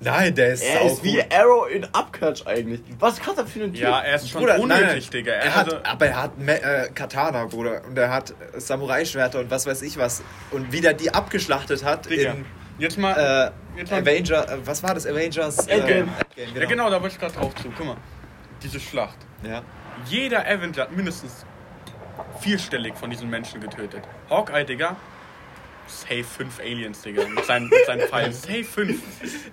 [0.03, 1.23] Nein, der ist Er ist wie.
[1.31, 2.81] Arrow in Abklatsch eigentlich.
[2.99, 3.83] Was hat er für einen Typ?
[3.83, 5.11] Ja, er ist schon Bruder, unnötig.
[5.11, 5.33] Digga.
[5.33, 7.83] Er hat, aber er hat Me äh, Katana, Bruder.
[7.87, 10.23] Und er hat äh, Samurai-Schwerter und was weiß ich was.
[10.53, 12.31] Und wie der die abgeschlachtet hat Digga.
[12.33, 12.47] in
[12.79, 13.53] Jetzt mal.
[13.77, 15.07] äh, jetzt mal Avenger, äh, was war das?
[15.07, 15.66] Avengers?
[15.66, 16.09] Äh, Endgame.
[16.35, 17.71] Endgame Ja, genau, da wollte ich gerade drauf zu.
[17.77, 17.97] Guck mal.
[18.62, 19.19] Diese Schlacht.
[19.47, 19.61] Ja.
[20.07, 21.45] Jeder Avenger hat mindestens
[22.40, 24.03] vierstellig von diesen Menschen getötet.
[24.31, 24.97] Hawkeye, Digga.
[25.90, 27.26] Safe 5 Aliens, Digga.
[27.29, 28.33] Mit seinen, mit seinen Pfeilen.
[28.33, 29.00] Safe 5.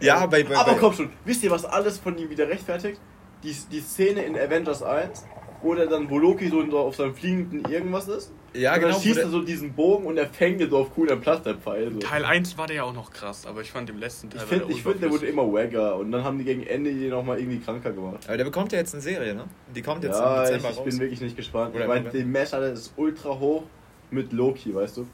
[0.02, 3.00] Ja, bei, bei, Aber bei, komm schon, wisst ihr, was alles von ihm wieder rechtfertigt?
[3.44, 5.26] Die, die Szene in Avengers 1,
[5.62, 8.32] wo der dann, wo Loki so auf seinem fliegenden irgendwas ist.
[8.54, 10.70] Ja, und genau, dann wo schießt der- er so diesen Bogen und er fängt ihn
[10.70, 11.92] so auf cool, dann platzt der Pfeil.
[11.94, 12.00] So.
[12.00, 14.48] Teil 1 war der ja auch noch krass, aber ich fand im letzten Ich Teil.
[14.48, 17.10] finde, war ich find, der wurde immer wagger und dann haben die gegen Ende ihn
[17.10, 18.22] nochmal irgendwie kranker gemacht.
[18.28, 19.44] Aber der bekommt ja jetzt eine Serie, ne?
[19.76, 20.86] Die kommt jetzt Ja, im ich, Dezember ich raus.
[20.86, 21.76] bin wirklich nicht gespannt.
[21.76, 22.18] Oder ich meine, November.
[22.18, 23.64] die Messlatte ist ultra hoch
[24.10, 25.08] mit Loki, weißt du?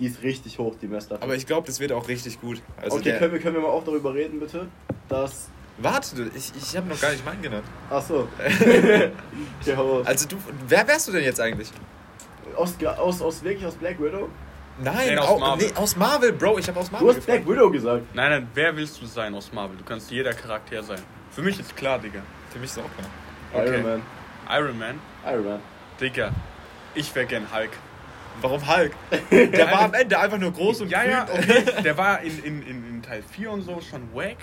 [0.00, 1.22] Die ist richtig hoch, die Messlatte.
[1.22, 2.60] Aber ich glaube, das wird auch richtig gut.
[2.80, 4.66] Also okay, können wir, können wir mal auch darüber reden, bitte?
[5.08, 5.48] Dass.
[5.78, 7.64] Warte, du, ich, ich habe noch gar nicht meinen genannt.
[7.90, 10.06] Hau raus.
[10.06, 10.36] Also du,
[10.68, 11.70] wer wärst du denn jetzt eigentlich?
[12.56, 14.28] aus, aus, aus, wirklich aus Black Widow?
[14.82, 15.66] Nein, Nee, aus au- Marvel.
[15.68, 16.58] nee, aus Marvel, Bro.
[16.58, 17.58] Ich habe aus Du Marvel hast Black gefragt.
[17.58, 18.14] Widow gesagt.
[18.14, 19.76] Nein, nein, wer willst du sein aus Marvel?
[19.76, 21.00] Du kannst jeder Charakter sein.
[21.30, 22.20] Für mich ist klar, Digga.
[22.50, 23.08] Für mich ist auch klar.
[23.64, 23.74] Okay.
[23.74, 24.02] Iron Man.
[24.50, 25.60] Iron Man, Iron Man.
[26.00, 26.30] Digga.
[26.94, 27.70] Ich wäre gern Hulk.
[28.40, 28.92] Warum Hulk?
[29.30, 31.64] Der war am Ende einfach nur groß und Ja, grün ja, okay.
[31.84, 34.36] Der war in, in, in, in Teil 4 und so schon wack.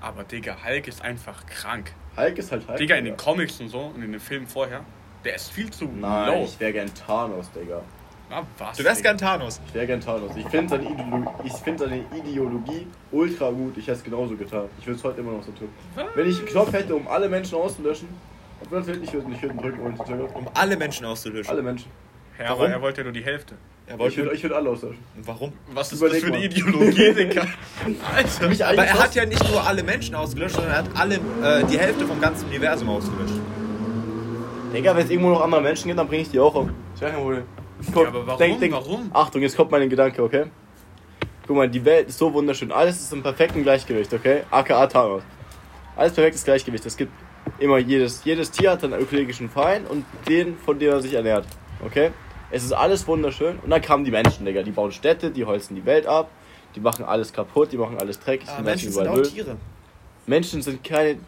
[0.00, 1.92] Aber Digga, Hulk ist einfach krank.
[2.16, 2.78] Hulk ist halt Hulk.
[2.78, 4.80] Digga, in den Comics und so und in den Filmen vorher,
[5.24, 6.44] der ist viel zu Nein, low.
[6.44, 7.80] ich wäre gern Thanos, Digga.
[8.30, 9.10] Ah, was, Du wärst Digga?
[9.10, 9.60] gern Thanos.
[9.66, 10.32] Ich wäre gern Thanos.
[10.36, 13.76] Ich finde seine, Ideolo ich find seine Ideologie ultra gut.
[13.76, 14.66] Ich hätte es genauso getan.
[14.78, 15.68] Ich würde es heute immer noch so tun.
[16.14, 18.08] Wenn ich einen Knopf hätte, um alle Menschen auszulöschen,
[18.62, 20.28] ich würde nicht würden drücken und zögern.
[20.34, 21.50] Um alle Menschen auszulöschen.
[21.50, 21.90] Alle Menschen.
[22.38, 22.72] Ja, aber Warum?
[22.72, 23.54] er wollte ja nur die Hälfte.
[23.86, 24.98] Er Ich wollte, würde ich würd alle auslöschen.
[25.24, 25.52] warum?
[25.72, 26.44] Was ist Überleg das für eine mal.
[26.46, 27.46] Ideologie, Digga?
[28.14, 28.48] Alter.
[28.48, 31.14] Mich Aber eigentlich er hat ja nicht nur alle Menschen ausgelöscht, sondern er hat alle,
[31.16, 33.34] äh, die Hälfte vom ganzen Universum ausgelöscht.
[34.72, 36.70] Digga, wenn es irgendwo noch andere Menschen gibt, dann bringe ich die auch um.
[36.98, 37.42] Gar kein Problem.
[37.92, 38.72] Guck, Ja, aber warum?
[38.72, 39.10] Warum?
[39.12, 40.46] Achtung, jetzt kommt mein Gedanke, okay?
[41.46, 42.72] Guck mal, die Welt ist so wunderschön.
[42.72, 44.42] Alles ist im perfekten Gleichgewicht, okay?
[44.50, 45.22] AKA Thanos.
[45.94, 46.86] Alles perfektes Gleichgewicht.
[46.86, 47.12] Es gibt
[47.58, 51.46] immer jedes, jedes Tier hat einen ökologischen Verein und den, von dem er sich ernährt.
[51.84, 52.10] Okay?
[52.54, 53.58] Es ist alles wunderschön.
[53.58, 54.62] Und dann kamen die Menschen, Digga.
[54.62, 56.30] Die bauen Städte, die holzen die Welt ab,
[56.76, 59.30] die machen alles kaputt, die machen alles dreckig, Ah, die Menschen sind überall auch Müll.
[59.30, 59.56] Tiere.
[60.26, 61.18] Menschen sind keine.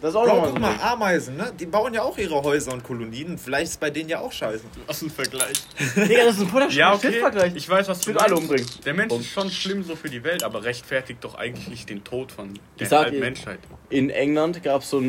[0.00, 0.52] Das ist auch Bro, nochmal so.
[0.54, 0.80] guck mal, Ding.
[0.80, 1.52] Ameisen, ne?
[1.58, 3.36] Die bauen ja auch ihre Häuser und Kolonien.
[3.36, 4.62] Vielleicht ist bei denen ja auch scheiße.
[4.86, 5.54] Was ein Vergleich.
[5.96, 7.12] Digga, das ist ein voller Ja, okay.
[7.18, 7.52] Vergleich.
[7.56, 8.66] Ich weiß, was du alle umbringen.
[8.84, 12.04] Der Mensch ist schon schlimm so für die Welt, aber rechtfertigt doch eigentlich nicht den
[12.04, 13.58] Tod von der ihr- Menschheit.
[13.90, 15.02] in England gab es so,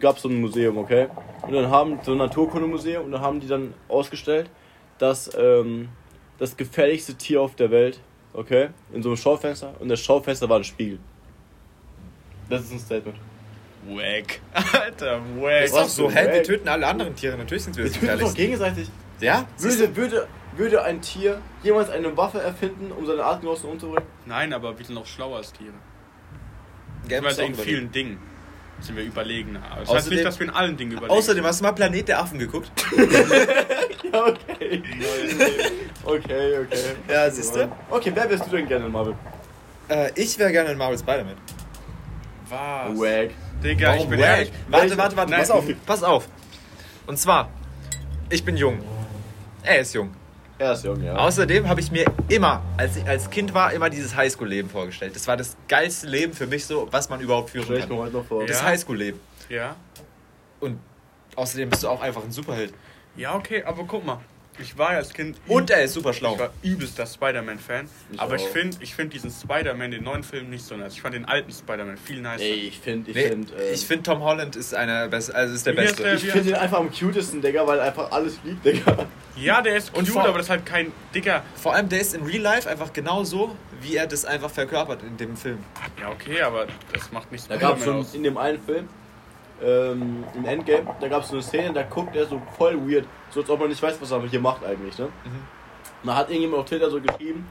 [0.00, 1.08] gab's so ein Museum, okay?
[1.42, 4.48] Und dann haben so ein Naturkundemuseum und dann haben die dann ausgestellt,
[4.98, 5.88] dass ähm,
[6.38, 8.00] das gefährlichste Tier auf der Welt,
[8.32, 10.98] okay, in so einem Schaufenster und das Schaufenster war ein Spiegel.
[12.48, 13.16] Das ist ein Statement.
[13.88, 14.40] Wack.
[14.72, 15.64] Alter, wack.
[15.64, 16.32] Ist doch so, hä?
[16.32, 17.36] Wir töten alle anderen Tiere.
[17.36, 18.42] Natürlich sind wir Wir das töten uns doch gefährlichste.
[18.42, 18.90] gegenseitig.
[19.20, 19.46] Ja?
[19.58, 24.08] Würde, würde, würde ein Tier jemals eine Waffe erfinden, um seine Artgenossen umzubringen?
[24.26, 25.72] Nein, aber wir sind noch schlauer als Tiere.
[27.22, 27.56] musst du auch in überlegen.
[27.56, 28.18] vielen Dingen
[28.80, 29.60] sind wir überlegener.
[29.70, 31.12] Aber Das heißt Außerdem- nicht, dass wir in allen Dingen überlegen.
[31.12, 32.70] Außerdem, hast du mal Planet der Affen geguckt?
[34.12, 34.82] Ja, okay.
[36.04, 36.94] okay, okay.
[37.08, 37.70] Ja, siehst du?
[37.90, 39.14] Okay, wer wärst du denn gerne in Marvel?
[39.88, 41.36] Äh, ich wäre gerne in Marvel Spider-Man.
[42.48, 42.98] Was?
[42.98, 43.30] Wack.
[43.62, 44.26] Digga, ich bin Wack?
[44.28, 44.52] ehrlich.
[44.68, 45.40] Warte, warte, warte, Nein.
[45.40, 46.28] pass auf, pass auf.
[47.06, 47.50] Und zwar,
[48.30, 48.78] ich bin jung.
[49.62, 50.14] Er ist jung.
[50.58, 51.14] Er ist jung, ja.
[51.16, 55.14] Außerdem habe ich mir immer, als ich als Kind war, immer dieses Highschool-Leben vorgestellt.
[55.14, 57.88] Das war das geilste Leben für mich so, was man überhaupt führen Stell ich mir
[57.90, 57.98] kann.
[57.98, 58.44] heute noch vor.
[58.46, 58.66] Das Ja.
[58.66, 59.20] Highschool-Leben.
[59.48, 59.76] Ja.
[60.60, 60.80] Und
[61.36, 62.74] außerdem bist du auch einfach ein Superheld.
[63.18, 64.20] Ja, okay, aber guck mal.
[64.60, 65.36] Ich war ja als Kind.
[65.46, 66.32] Und er ist super schlau.
[66.32, 67.88] Ich war übelster Spider-Man-Fan.
[68.12, 68.48] Ich Aber ich auch.
[68.48, 70.94] finde ich find diesen Spider-Man, den neuen Film, nicht so nice.
[70.94, 72.40] Ich fand den alten Spider-Man viel nicer.
[72.40, 75.54] Ey, ich finde, ich Nee, finde, äh, ich finde Tom Holland ist einer best, also
[75.54, 76.02] ist der Beste.
[76.02, 76.14] der?
[76.14, 79.06] ich finde den einfach am cutesten, Digga, weil einfach alles liegt, Digga.
[79.36, 81.44] Ja, der ist Und cute, vor- aber das ist halt kein Digga.
[81.54, 85.04] Vor allem, der ist in Real Life einfach genau so, wie er das einfach verkörpert
[85.04, 85.58] in dem Film.
[86.00, 88.88] Ja, okay, aber das macht nichts Da gab es in dem einen Film,
[89.62, 93.06] ähm, in Endgame, da gab es so eine Szene, da guckt er so voll weird,
[93.30, 95.08] so als ob man nicht weiß, was er hier macht eigentlich, ne?
[96.02, 97.46] Und da hat irgendjemand auf Twitter so geschrieben,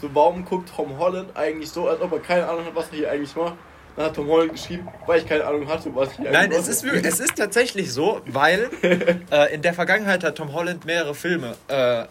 [0.00, 2.96] so warum guckt Tom Holland eigentlich so, als ob er keine Ahnung hat, was er
[2.96, 3.54] hier eigentlich macht.
[3.94, 6.60] Dann hat Tom Holland geschrieben, weil ich keine Ahnung hatte, was ich hier Nein, eigentlich
[6.60, 8.70] es ist, wirklich, es ist tatsächlich so, weil
[9.30, 12.06] äh, in der Vergangenheit hat Tom Holland mehrere Filme äh,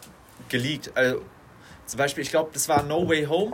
[0.47, 0.91] geleakt.
[0.95, 1.21] Also,
[1.87, 3.51] zum Beispiel, ich glaube, das war No Way Home,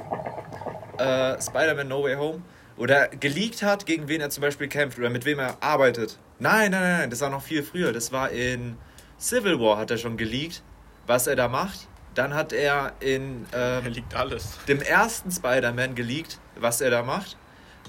[0.97, 2.41] äh, Spider-Man No Way Home,
[2.77, 6.17] oder geleakt hat, gegen wen er zum Beispiel kämpft oder mit wem er arbeitet.
[6.39, 7.91] Nein, nein, nein, nein, das war noch viel früher.
[7.91, 8.77] Das war in
[9.19, 10.63] Civil War hat er schon geleakt,
[11.07, 11.87] was er da macht.
[12.13, 14.57] Dann hat er in ähm, alles.
[14.67, 17.37] dem ersten Spider-Man geleakt, was er da macht.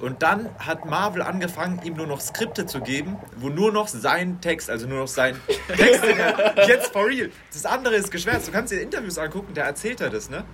[0.01, 4.41] Und dann hat Marvel angefangen, ihm nur noch Skripte zu geben, wo nur noch sein
[4.41, 7.31] Text, also nur noch sein Text, er, jetzt for real.
[7.53, 8.49] Das andere ist geschwärzt.
[8.49, 10.45] Du kannst dir Interviews angucken, da erzählt er das, ne?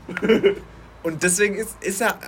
[1.02, 2.18] Und deswegen ist, ist er,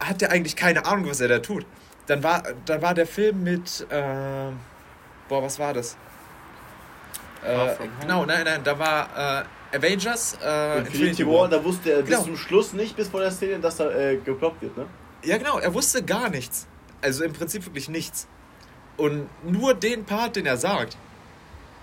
[0.00, 1.66] hat er eigentlich keine Ahnung, was er da tut.
[2.06, 4.50] Dann war, dann war der Film mit, äh,
[5.28, 5.96] boah, was war das?
[7.44, 7.76] Äh, Home?
[8.00, 12.22] genau, nein, nein, da war äh, Avengers, äh, Infinity War, da wusste er bis Genau.
[12.24, 14.86] zum Schluss nicht, bis vor der Szene, dass er äh, geploppt wird, ne?
[15.22, 16.66] Ja, genau, er wusste gar nichts.
[17.02, 18.26] Also im Prinzip wirklich nichts.
[18.96, 20.96] Und nur den Part, den er sagt,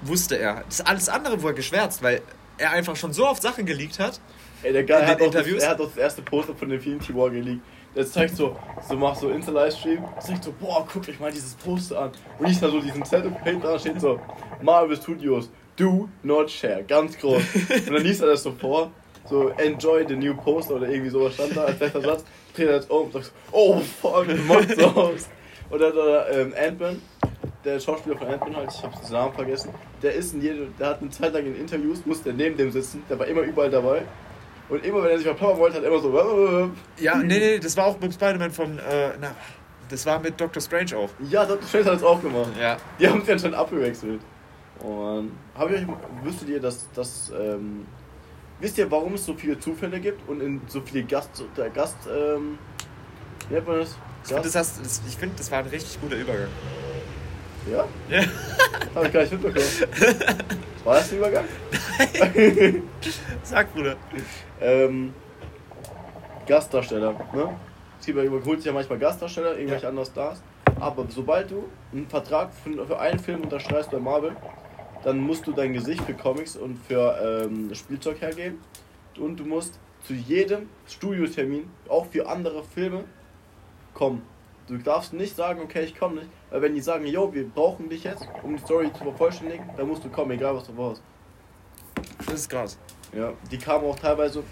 [0.01, 0.63] wusste er.
[0.67, 2.21] Das alles andere wurde geschwärzt, weil
[2.57, 4.19] er einfach schon so oft Sachen geleakt hat.
[4.63, 5.63] Ey, der Geil In hat den auch das, Interviews?
[5.63, 7.61] er hat auch das erste Poster von Infinity War geleakt.
[7.95, 8.55] Der zeigt so,
[8.87, 12.11] so macht so Insta-Livestream, zeigt so, boah, guckt euch mal dieses Poster an.
[12.37, 14.19] Und ich da so diesen Zettel da steht so,
[14.61, 17.41] Marvel Studios, do not share, ganz groß.
[17.87, 18.91] Und dann liest er das so vor,
[19.27, 22.25] so, enjoy the new poster oder irgendwie sowas stand da als letzter Satz.
[22.55, 25.29] Dreht er das um und sagt so, oh fuck, macht so aus.
[25.69, 27.01] Und dann hat er ähm, Ant-Man,
[27.63, 29.69] der Schauspieler von Ant-Man halt, ich hab den Namen vergessen,
[30.03, 33.03] der ist in jede, der hat eine Zeit lang in Interviews, musste neben dem sitzen,
[33.09, 34.03] der war immer überall dabei.
[34.69, 36.71] Und immer wenn er sich verplappern wollte, hat er immer so.
[36.97, 39.35] Ja, nee, nee, das war auch mit Spider-Man von, äh, na,
[39.89, 41.09] das war mit Doctor Strange auch.
[41.29, 41.67] Ja, Dr.
[41.67, 42.49] Strange hat es auch gemacht.
[42.59, 42.77] Ja.
[42.99, 44.21] Die haben sich anscheinend abgewechselt.
[44.79, 45.87] Und habe ich euch,
[46.23, 47.85] wüsstet ihr, dass, dass ähm,
[48.59, 51.97] wisst ihr, warum es so viele Zufälle gibt und in so viele Gast, der Gast,
[52.07, 52.57] ähm,
[53.47, 53.97] wie nennt man das?
[54.23, 56.47] Ich finde, das, das, ich find, das war ein richtig guter Übergang.
[57.69, 57.87] Ja?
[58.09, 58.21] Ja.
[58.95, 59.65] Habe ich gar nicht mitbekommen.
[60.83, 61.45] War das ein Übergang?
[63.43, 63.95] Sag, Bruder.
[64.61, 65.13] ähm,
[66.45, 67.59] Gastdarsteller, ne?
[67.99, 70.41] Es gibt ja, man holt sich ja manchmal Gastdarsteller, irgendwelche anderen Stars.
[70.79, 74.35] Aber sobald du einen Vertrag für, für einen Film unterschreibst bei Marvel,
[75.03, 78.59] dann musst du dein Gesicht für Comics und für ähm, Spielzeug hergeben.
[79.17, 83.05] Und du musst zu jedem Studiotermin, auch für andere Filme,
[83.93, 84.21] kommen.
[84.67, 86.29] Du darfst nicht sagen, okay, ich komme nicht.
[86.49, 89.87] Weil wenn die sagen, yo, wir brauchen dich jetzt, um die Story zu vervollständigen, dann
[89.87, 91.03] musst du kommen, egal was du brauchst.
[92.25, 92.77] Das ist krass.
[93.13, 94.43] Ja, die kamen auch teilweise,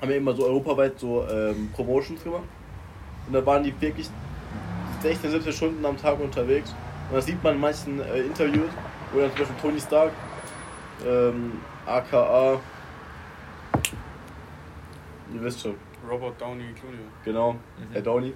[0.00, 2.44] haben ja immer so europaweit so ähm, Promotions gemacht.
[3.26, 4.10] Und da waren die wirklich
[5.02, 6.74] 16, 17 Stunden am Tag unterwegs.
[7.08, 8.70] Und das sieht man in manchen äh, Interviews,
[9.12, 10.12] wo dann zum Beispiel Tony Stark,
[11.06, 12.60] ähm, aka,
[15.34, 15.74] ihr wisst schon,
[16.08, 17.00] Robert Downey Jr.
[17.24, 17.58] genau, Mhm.
[17.92, 18.34] Herr Downey.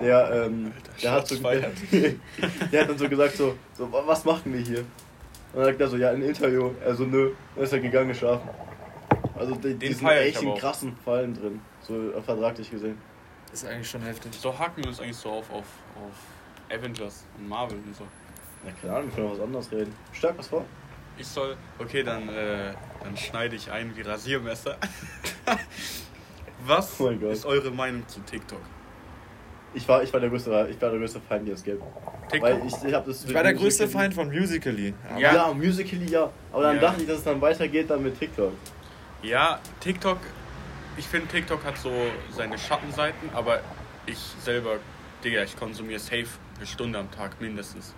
[0.00, 1.36] Der, ähm, der, hat so,
[2.72, 4.80] der hat dann so gesagt, so, so, "Wa- was machen wir hier?
[4.80, 4.86] Und
[5.60, 6.70] dann sagt er so, ja, ein Interview.
[6.84, 8.48] Er so, nö, dann ist er gegangen geschlafen.
[9.36, 12.98] Also die, die Den sind echt in krassen Fallen drin, so äh, vertraglich gesehen.
[13.52, 14.32] ist eigentlich schon heftig.
[14.34, 15.64] So hacken wir uns eigentlich so auf, auf,
[15.96, 16.12] auf
[16.76, 18.04] Avengers und Marvel und so.
[18.64, 19.94] Na, keine Ahnung, wir können auch was anderes reden.
[20.12, 20.64] Stark was vor?
[21.16, 21.56] Ich soll.
[21.78, 24.76] Okay, dann, äh, dann schneide ich ein wie Rasiermesser.
[26.66, 28.60] Was Oh ist eure Meinung zu TikTok?
[29.74, 31.82] Ich war, ich war der größte, ich war der größte Feind, die es gibt.
[32.30, 32.42] TikTok?
[32.42, 34.94] Weil ich, ich das Ich war der größte Feind von Musically.
[35.18, 35.34] Ja.
[35.34, 36.30] Ja, Musical.ly ja.
[36.52, 36.82] Aber dann Ja.
[36.82, 38.52] dachte ich, dass es dann weitergeht dann mit TikTok.
[39.22, 40.18] Ja, TikTok,
[40.96, 41.90] ich finde TikTok hat so
[42.30, 43.60] seine Schattenseiten, aber
[44.06, 44.76] ich selber,
[45.24, 47.94] Digga, ich konsumiere safe eine Stunde am Tag mindestens.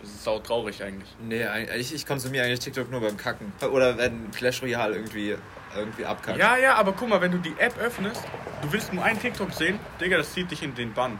[0.00, 1.08] Das ist sau traurig eigentlich.
[1.20, 1.44] Nee,
[1.78, 3.52] ich, ich konsumiere eigentlich TikTok nur beim Kacken.
[3.72, 5.36] Oder wenn Clash Royale irgendwie,
[5.78, 6.38] irgendwie abkackt.
[6.38, 8.22] Ja, ja, aber guck mal, wenn du die App öffnest,
[8.62, 11.18] du willst nur einen TikTok sehen, Digga, das zieht dich in den Bann.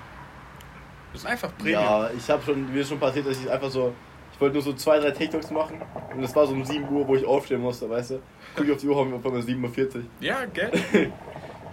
[1.12, 1.82] Das ist einfach Premium.
[1.82, 3.94] Ja, ich habe schon, mir ist schon passiert, dass ich einfach so,
[4.32, 5.80] ich wollte nur so zwei, drei TikToks machen
[6.14, 8.20] und es war so um 7 Uhr, wo ich aufstehen musste, weißt du.
[8.54, 10.02] Guck ich auf die Uhr, haben wir auf einmal 7.40 Uhr.
[10.20, 10.70] Ja, gell?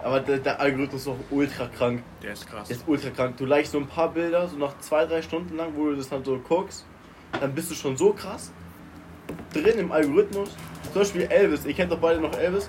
[0.02, 2.02] Aber der, der Algorithmus ist auch ultra krank.
[2.22, 2.68] Der ist krass.
[2.68, 3.38] Der ist ultra krank.
[3.38, 6.10] Du likest so ein paar Bilder, so nach zwei, drei Stunden lang, wo du das
[6.10, 6.86] dann so guckst,
[7.40, 8.52] dann bist du schon so krass
[9.52, 10.50] drin im Algorithmus.
[10.92, 12.68] Zum Beispiel Elvis, ihr kennt doch beide noch Elvis.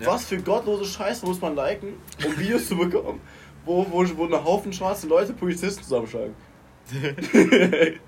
[0.00, 0.08] Ja.
[0.08, 1.94] Was für gottlose Scheiße muss man liken,
[2.24, 3.20] um Videos zu bekommen,
[3.64, 6.34] wo, wo, wo eine Haufen schwarze Leute Polizisten zusammenschlagen.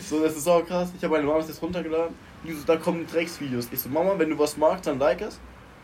[0.00, 0.90] so, das ist auch krass.
[0.96, 2.14] Ich habe meine Mama das jetzt runtergeladen.
[2.44, 3.68] Die so, da kommen Drecksvideos.
[3.70, 5.38] Ich so, Mama, wenn du was magst, dann like es.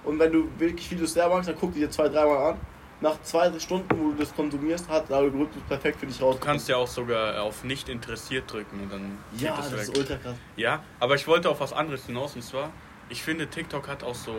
[0.05, 2.59] Und wenn du wirklich Videos sehr magst, dann guck die dir zwei, dreimal an.
[3.01, 6.37] Nach zwei drei Stunden, wo du das konsumierst, hat der Algorithmus perfekt für dich raus.
[6.39, 9.89] Du kannst ja auch sogar auf nicht interessiert drücken und dann Ja, das das ist
[9.91, 9.99] weg.
[9.99, 10.37] ultra krass.
[10.57, 12.71] Ja, aber ich wollte auf was anderes hinaus und zwar,
[13.09, 14.35] ich finde TikTok hat auch so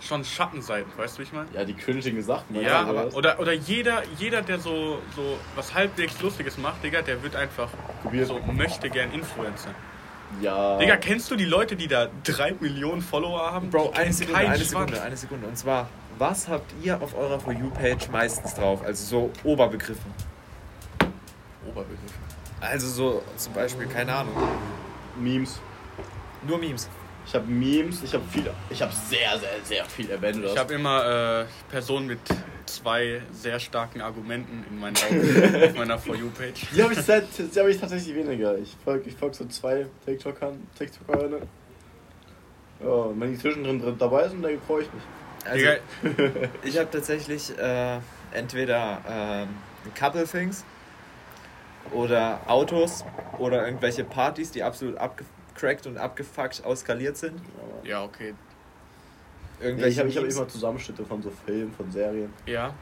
[0.00, 1.48] schon Schattenseiten, weißt du, wie ich meine?
[1.52, 2.54] Ja, die cringigen Sachen.
[2.60, 7.02] Ja, aber aber oder, oder jeder, jeder, der so, so was halbwegs Lustiges macht, Digga,
[7.02, 7.68] der wird einfach
[8.04, 8.28] Kopiert.
[8.28, 9.74] so möchte gern Influencer.
[10.40, 10.78] Ja.
[10.78, 13.70] Digga, kennst du die Leute, die da drei Millionen Follower haben?
[13.70, 14.68] Bro, eine Sekunde, eine Schwanz.
[14.68, 15.46] Sekunde, eine Sekunde.
[15.46, 15.88] Und zwar,
[16.18, 18.82] was habt ihr auf eurer For You-Page meistens drauf?
[18.84, 20.12] Also so Oberbegriffen.
[21.68, 22.12] Oberbegriff.
[22.60, 24.34] Also so zum Beispiel, keine Ahnung,
[25.20, 25.60] Memes.
[26.46, 26.88] nur Memes.
[27.26, 30.52] Ich habe Memes, ich habe viel, ich habe sehr, sehr, sehr viel Avengers.
[30.52, 32.20] Ich habe immer äh, Personen mit
[32.68, 36.66] zwei sehr starken Argumenten in meinen Augen auf meiner For You-Page.
[36.74, 38.56] die habe ich, seit- die hab ich tatsächlich weniger.
[38.58, 41.42] Ich folge ich folg so zwei TikTokern, TikTokerinnen.
[42.80, 45.02] Ja, wenn die zwischendrin drin dabei sind, dann freue ich mich.
[45.44, 45.66] Also
[46.62, 47.98] ich habe tatsächlich äh,
[48.32, 49.48] entweder ähm,
[49.98, 50.64] Couple Things
[51.92, 53.04] oder Autos
[53.38, 57.40] oder irgendwelche Partys, die absolut abgecrackt und abgefuckt auskaliert sind.
[57.82, 58.34] ja, okay.
[59.60, 62.32] Ja, Irgendwelche ich habe ich hab immer Zusammenschnitte von so Filmen, von Serien.
[62.46, 62.74] Ja.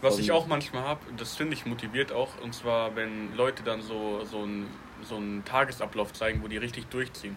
[0.00, 3.82] Was ich auch manchmal habe, das finde ich motiviert auch, und zwar, wenn Leute dann
[3.82, 4.66] so, so, einen,
[5.04, 7.36] so einen Tagesablauf zeigen, wo die richtig durchziehen.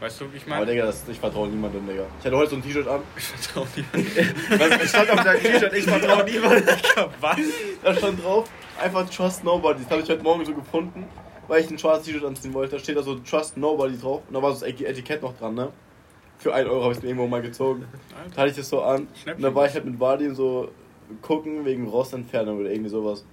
[0.00, 0.72] Weißt du, wie ich Aber meine?
[0.72, 2.04] Digga, das, ich vertraue niemandem, Digga.
[2.18, 4.80] Ich hatte heute so ein T-Shirt an, Ich vertraue nicht.
[4.80, 5.72] Was stand auf deinem T-Shirt?
[5.72, 6.66] Ich vertraue niemandem.
[7.20, 7.36] Was?
[7.84, 9.82] da stand drauf, einfach Trust Nobody.
[9.82, 11.04] Das habe ich heute Morgen so gefunden,
[11.46, 12.76] weil ich ein schwarzes T-Shirt anziehen wollte.
[12.76, 15.54] Da steht da so Trust Nobody drauf und da war so das Etikett noch dran,
[15.54, 15.72] ne?
[16.38, 17.84] Für 1 Euro habe ich es mir irgendwo mal gezogen.
[18.34, 19.08] Da hatte ich das so an.
[19.26, 20.70] Und dann war ich halt mit Wadi so
[21.20, 23.24] gucken wegen Rostentfernung oder irgendwie sowas.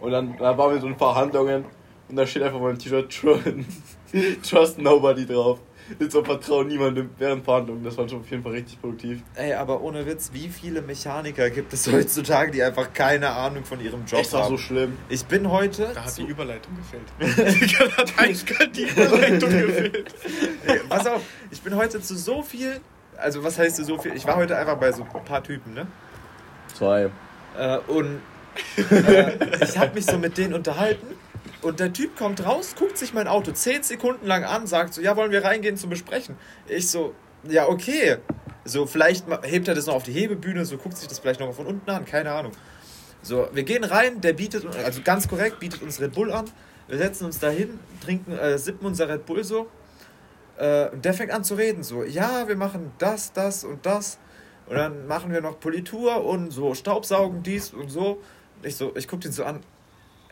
[0.00, 1.64] Und dann da waren wir so in Verhandlungen
[2.08, 3.08] und da steht einfach mein T-Shirt
[4.48, 5.60] Trust Nobody drauf.
[5.98, 7.84] Jetzt so vertrauen niemandem während Verhandlungen.
[7.84, 9.20] Das war schon auf jeden Fall richtig produktiv.
[9.34, 13.80] Ey, aber ohne Witz, wie viele Mechaniker gibt es heutzutage, die einfach keine Ahnung von
[13.80, 14.50] ihrem Job Echt war haben?
[14.50, 14.96] so schlimm.
[15.08, 15.90] Ich bin heute.
[15.94, 17.78] Da hat die Überleitung gefehlt.
[17.78, 20.14] da hat eiskalt die Überleitung gefehlt.
[20.66, 22.80] Ey, pass auf, ich bin heute zu so viel.
[23.16, 24.14] Also, was heißt so viel?
[24.14, 25.86] Ich war heute einfach bei so ein paar Typen, ne?
[26.74, 27.10] Zwei.
[27.56, 28.20] Äh, und
[28.90, 31.06] äh, ich habe mich so mit denen unterhalten.
[31.62, 35.00] Und der Typ kommt raus, guckt sich mein Auto 10 Sekunden lang an, sagt so,
[35.00, 36.36] ja, wollen wir reingehen zum Besprechen?
[36.68, 37.14] Ich so,
[37.48, 38.16] ja, okay.
[38.64, 41.52] So, vielleicht hebt er das noch auf die Hebebühne, so guckt sich das vielleicht noch
[41.54, 42.52] von unten an, keine Ahnung.
[43.22, 46.46] So, wir gehen rein, der bietet, also ganz korrekt, bietet uns Red Bull an.
[46.88, 49.68] Wir setzen uns dahin, trinken, äh, sippen unser Red Bull so.
[50.58, 54.18] Äh, und der fängt an zu reden, so, ja, wir machen das, das und das.
[54.66, 58.20] Und dann machen wir noch Politur und so Staubsaugen, dies und so.
[58.62, 59.60] Ich so, ich guck den so an.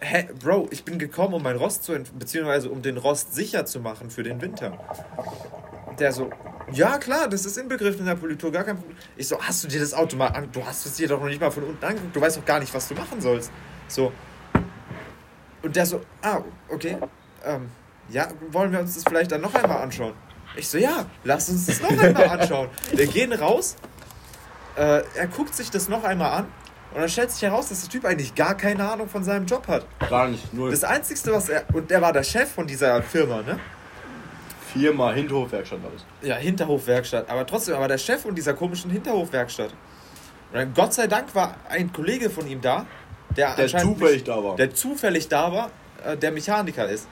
[0.01, 3.67] Hä, Bro, ich bin gekommen, um mein Rost zu, ent- beziehungsweise um den Rost sicher
[3.67, 4.79] zu machen für den Winter.
[5.99, 6.31] Der so,
[6.73, 8.97] ja klar, das ist inbegriffen in der Politur, gar kein Problem.
[9.17, 11.27] Ich so, hast du dir das Auto mal an, du hast es dir doch noch
[11.27, 13.53] nicht mal von unten angeguckt, du weißt doch gar nicht, was du machen sollst.
[13.89, 14.11] So,
[15.63, 16.97] Und der so, ah, okay.
[17.45, 17.69] Ähm,
[18.09, 20.15] ja, wollen wir uns das vielleicht dann noch einmal anschauen?
[20.57, 22.69] Ich so, ja, lass uns das noch einmal anschauen.
[22.93, 23.77] Wir gehen raus,
[24.77, 26.47] äh, er guckt sich das noch einmal an
[26.93, 29.67] und dann stellt sich heraus, dass der Typ eigentlich gar keine Ahnung von seinem Job
[29.69, 29.87] hat.
[30.09, 30.71] Gar nicht, null.
[30.71, 33.59] Das Einzige, was er, und er war der Chef von dieser Firma, ne?
[34.73, 36.05] Viermal Hinterhofwerkstatt alles.
[36.23, 39.71] Ja, Hinterhofwerkstatt, aber trotzdem, aber der Chef von dieser komischen Hinterhofwerkstatt.
[39.71, 42.87] Und dann, Gott sei Dank war ein Kollege von ihm da,
[43.37, 44.57] der, Der zufällig nicht- da war.
[44.57, 45.71] Der zufällig da war,
[46.05, 47.09] äh, der Mechaniker ist.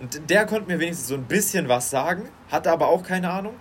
[0.00, 3.54] Und der konnte mir wenigstens so ein bisschen was sagen, hatte aber auch keine Ahnung.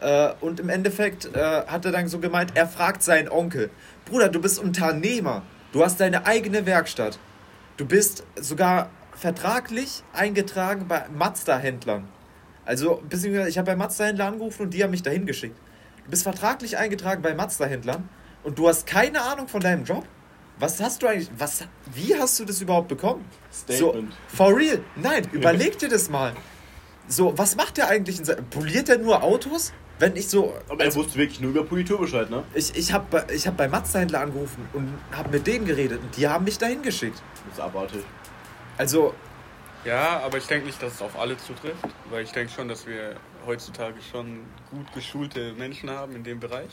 [0.00, 3.70] Äh, und im Endeffekt äh, hat er dann so gemeint, er fragt seinen Onkel,
[4.06, 5.42] Bruder, du bist Unternehmer,
[5.72, 7.18] du hast deine eigene Werkstatt,
[7.76, 12.06] du bist sogar vertraglich eingetragen bei Mazda-Händlern.
[12.64, 15.58] Also, beziehungsweise ich habe bei Mazda-Händlern angerufen und die haben mich dahin geschickt.
[16.04, 18.08] Du bist vertraglich eingetragen bei Mazda-Händlern
[18.44, 20.06] und du hast keine Ahnung von deinem Job?
[20.60, 23.24] Was hast du eigentlich, was, wie hast du das überhaupt bekommen?
[23.52, 24.12] Statement.
[24.12, 24.80] So, for real?
[24.94, 26.32] Nein, überleg dir das mal.
[27.08, 28.20] So, was macht der eigentlich?
[28.20, 29.72] In Poliert er nur Autos?
[29.98, 30.54] Wenn ich so.
[30.68, 32.42] Aber er wusste wirklich nur über Politur Bescheid, ne?
[32.54, 36.28] Ich, ich habe ich hab bei Mazda-Händler angerufen und habe mit denen geredet und die
[36.28, 37.22] haben mich dahin geschickt.
[37.48, 38.02] Das ist abartig.
[38.76, 39.14] Also,
[39.84, 42.86] Ja, aber ich denke nicht, dass es auf alle zutrifft, weil ich denke schon, dass
[42.86, 46.68] wir heutzutage schon gut geschulte Menschen haben in dem Bereich.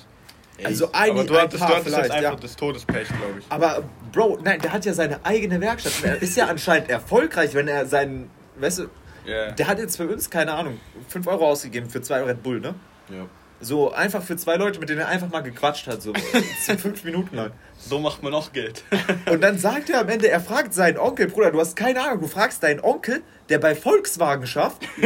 [0.63, 2.35] also ein, aber du ein hattest, paar du hattest jetzt einfach ja.
[2.35, 3.45] das Todespech, glaube ich.
[3.49, 5.93] Aber Bro, nein, der hat ja seine eigene Werkstatt.
[6.03, 8.83] Er ist ja anscheinend erfolgreich, wenn er seinen, weißt du,
[9.25, 9.51] Ja.
[9.51, 12.75] der hat jetzt für uns, keine Ahnung, 5 Euro ausgegeben für zwei Red Bull, ne?
[13.09, 13.25] Ja.
[13.59, 16.13] So einfach für zwei Leute, mit denen er einfach mal gequatscht hat, so
[16.65, 17.51] so fünf Minuten lang.
[17.77, 18.83] So macht man auch Geld.
[19.29, 22.21] Und dann sagt er am Ende, er fragt seinen Onkel, Bruder, du hast keine Ahnung,
[22.21, 24.87] du fragst deinen Onkel, der bei Volkswagen schafft,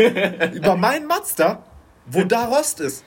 [0.53, 1.63] über meinen Mazda,
[2.07, 3.03] wo da Rost ist.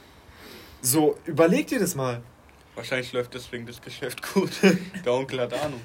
[0.82, 2.22] So, überleg dir das mal.
[2.76, 4.50] Wahrscheinlich läuft deswegen das Geschäft gut.
[5.04, 5.80] Der Onkel hat Ahnung.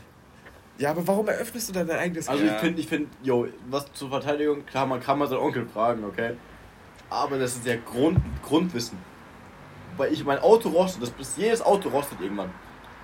[0.77, 2.55] Ja, aber warum eröffnest du dann dein eigenes Also Ja.
[2.55, 6.03] ich finde, ich finde, yo, was zur Verteidigung, klar, man kann mal seinen Onkel fragen,
[6.03, 6.33] okay?
[7.09, 8.97] Aber das ist ja Grund, Grundwissen.
[9.97, 12.49] Weil ich mein Auto rostet, das bis jedes Auto rostet irgendwann.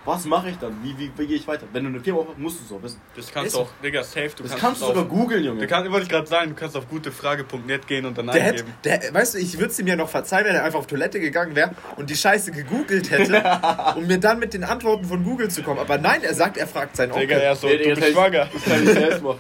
[0.04, 0.76] Was mache ich dann?
[0.84, 1.68] Wie, wie, wie gehe ich weiter?
[1.72, 3.00] Wenn du eine Firma aufmachst, musst du es auch wissen.
[3.16, 4.30] Das kannst du auch, Digga, safe.
[4.36, 5.62] Du Das kannst, kannst du es sogar googeln, Junge.
[5.62, 8.64] Du kannst, wollte ich gerade sagen, du kannst auf gutefrage.net gehen und dann Der hätte,
[8.64, 8.74] eingeben.
[8.84, 11.20] der, weißt du, ich würde es ihm ja noch verzeihen, wenn er einfach auf Toilette
[11.20, 13.44] gegangen wäre und die Scheiße gegoogelt hätte,
[13.96, 15.80] um mir dann mit den Antworten von Google zu kommen.
[15.80, 17.28] Aber nein, er sagt, er fragt seinen Onkel.
[17.28, 18.48] Digga, er ist so, Nee, du bist ich- schwanger.
[18.52, 19.40] Das kann ich selbst machen.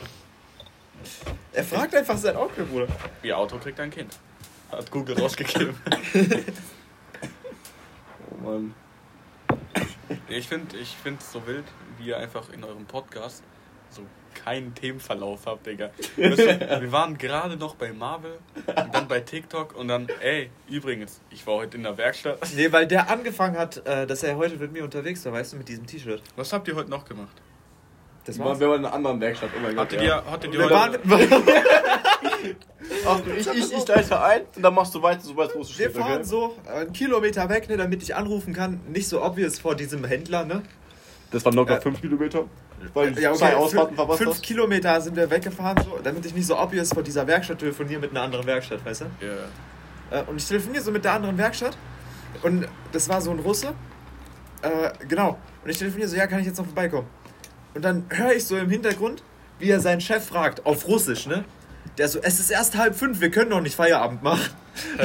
[1.53, 2.87] Er fragt einfach seinen Onkel, Bruder.
[3.23, 4.15] Ihr Auto kriegt ein Kind.
[4.71, 5.75] Hat Google rausgegeben.
[8.33, 8.73] Oh Mann.
[10.27, 11.65] ich finde ich es so wild,
[11.99, 13.43] wie ihr einfach in eurem Podcast
[13.91, 14.01] so
[14.33, 15.91] keinen Themenverlauf habt, Digga.
[16.15, 21.45] Wir waren gerade noch bei Marvel und dann bei TikTok und dann, ey, übrigens, ich
[21.45, 22.39] war heute in der Werkstatt.
[22.55, 25.57] Nee, weil der angefangen hat, äh, dass er heute mit mir unterwegs war, weißt du,
[25.57, 26.23] mit diesem T-Shirt.
[26.35, 27.41] Was habt ihr heute noch gemacht?
[28.25, 29.85] Das Wir waren, wir waren in einer anderen Werkstatt, oh mein Gott.
[29.85, 30.19] Hattet ja.
[30.19, 30.99] ihr, hattet ihr Wir heute...
[33.07, 35.69] Ach, ich, ich, ich leite ein und dann machst du weiter, so weit, wo es
[35.69, 36.23] wir steht, fahren okay?
[36.23, 38.79] so einen Kilometer weg, ne, damit ich anrufen kann.
[38.87, 40.61] Nicht so obvious vor diesem Händler, ne?
[41.31, 41.81] Das waren locker Ja.
[41.81, 42.45] 5 Kilometer.
[42.93, 44.43] Weil Ja, zwei okay, Ausfahrten fünf, verpasst fünf hast.
[44.43, 48.11] Kilometer sind wir weggefahren, so, damit ich nicht so obvious vor dieser Werkstatt telefoniere mit
[48.11, 49.05] einer anderen Werkstatt, weißt du?
[49.25, 50.19] Ja.
[50.19, 51.77] Äh, und ich telefoniere so mit der anderen Werkstatt
[52.43, 53.73] und das war so ein Russe.
[54.63, 55.37] Äh, genau.
[55.63, 57.07] Und ich telefoniere so, ja, kann ich jetzt noch vorbeikommen?
[57.73, 59.23] Und dann höre ich so im Hintergrund,
[59.59, 61.45] wie er seinen Chef fragt, auf Russisch, ne?
[61.97, 64.49] Der so, es ist erst halb fünf, wir können noch nicht Feierabend machen.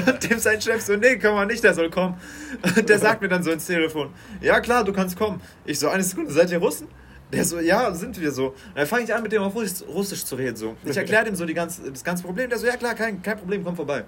[0.06, 2.20] Und dem sein Chef so, nee, können wir nicht, der soll kommen.
[2.62, 4.10] Und der sagt mir dann so ins Telefon,
[4.40, 5.40] ja klar, du kannst kommen.
[5.64, 6.86] Ich so, eine Sekunde, seid ihr Russen?
[7.32, 8.48] Der so, ja, sind wir so.
[8.48, 10.56] Und dann fange ich an, mit dem auf Russisch, Russisch zu reden.
[10.56, 10.76] So.
[10.84, 12.48] Ich erkläre dem so die ganze, das ganze Problem.
[12.48, 14.04] Der so, ja klar, kein, kein Problem, komm vorbei.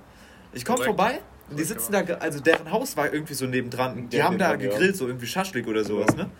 [0.52, 4.09] Ich komme vorbei und die sitzen da, also deren Haus war irgendwie so nebendran.
[4.09, 6.31] Die haben da gegrillt, so irgendwie Schaschlik oder sowas, ne?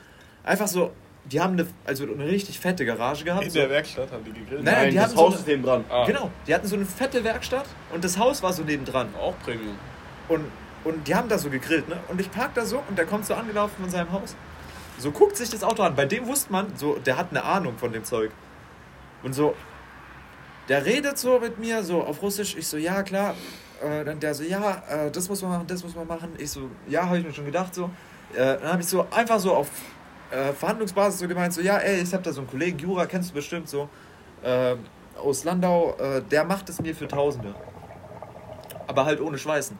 [0.45, 0.93] Einfach so,
[1.31, 3.45] die haben eine, also eine richtig fette Garage gehabt.
[3.45, 3.59] In So.
[3.61, 4.62] der Werkstatt haben die gegrillt.
[4.64, 5.85] Nein, Nein, die das hatten so Haus eine- ist neben dran.
[5.88, 9.09] Ah, Genau, die hatten so eine fette Werkstatt und das Haus war so nebendran.
[9.21, 9.77] Auch Premium.
[10.29, 10.45] Und,
[10.85, 11.97] und die haben da so gegrillt, ne?
[12.09, 14.35] Und ich park da so und der kommt so angelaufen von seinem Haus.
[14.99, 15.95] So guckt sich das Auto an.
[15.95, 18.31] Bei dem wusste man, so, der hat eine Ahnung von dem Zeug.
[19.22, 19.55] Und so,
[20.68, 22.57] der redet so mit mir, so auf Russisch.
[22.57, 23.35] Ich so, ja, klar.
[23.83, 26.31] Äh, dann der so, ja, äh, das muss man machen, das muss man machen.
[26.39, 27.91] Ich so, ja, habe ich mir schon gedacht, so.
[28.35, 29.68] Äh, dann habe ich so einfach so auf
[30.31, 33.31] äh, Verhandlungsbasis so gemeint, so, ja, ey, ich habe da so einen Kollegen, Jura, kennst
[33.31, 33.89] du bestimmt so,
[34.43, 34.76] äh,
[35.18, 37.55] aus Landau, äh, der macht es mir für Tausende.
[38.87, 39.76] Aber halt ohne Schweißen.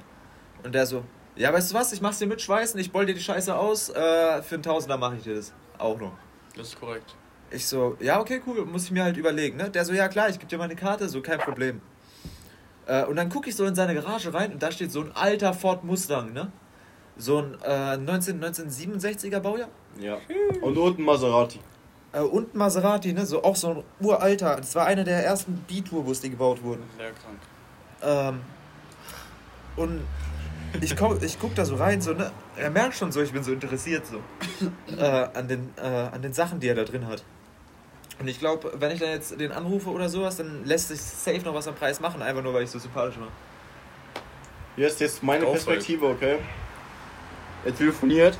[0.65, 1.05] Und der so,
[1.37, 3.91] ja, weißt du was, ich mach's dir mit Schweißen, ich boll dir die Scheiße aus,
[3.91, 5.53] äh, für einen Tausender mache ich dir das.
[5.79, 6.13] Auch noch.
[6.57, 7.15] Das ist korrekt.
[7.51, 9.71] Ich so, ja, okay, cool, muss ich mir halt überlegen, ne?
[9.71, 11.81] Der so, ja klar, ich geb dir meine Karte, so kein Problem.
[12.87, 15.13] Äh, und dann gucke ich so in seine Garage rein und da steht so ein
[15.15, 16.51] alter Ford Mustang, ne?
[17.17, 19.69] So ein äh, 19, 1967er Baujahr.
[19.99, 20.19] Ja.
[20.61, 21.61] Und unten Maserati.
[22.13, 23.27] Äh, und Maserati, ne?
[23.27, 24.57] So, auch so ein uralter.
[24.57, 26.83] Das war einer der ersten B-Turbos, die gebaut wurden.
[26.97, 27.39] Sehr krank.
[28.03, 28.41] Ähm,
[29.77, 30.01] und
[30.81, 32.31] ich, komm, ich guck da so rein, so, ne?
[32.57, 34.21] Er merkt schon so, ich bin so interessiert so
[34.97, 37.25] äh, an, den, äh, an den Sachen, die er da drin hat.
[38.21, 41.41] Und ich glaube, wenn ich dann jetzt den anrufe oder sowas, dann lässt sich safe
[41.43, 43.29] noch was am Preis machen, einfach nur weil ich so sympathisch war.
[44.77, 45.45] Hier ist jetzt meine.
[45.45, 46.39] Perspektive, okay?
[47.65, 48.39] Er telefoniert,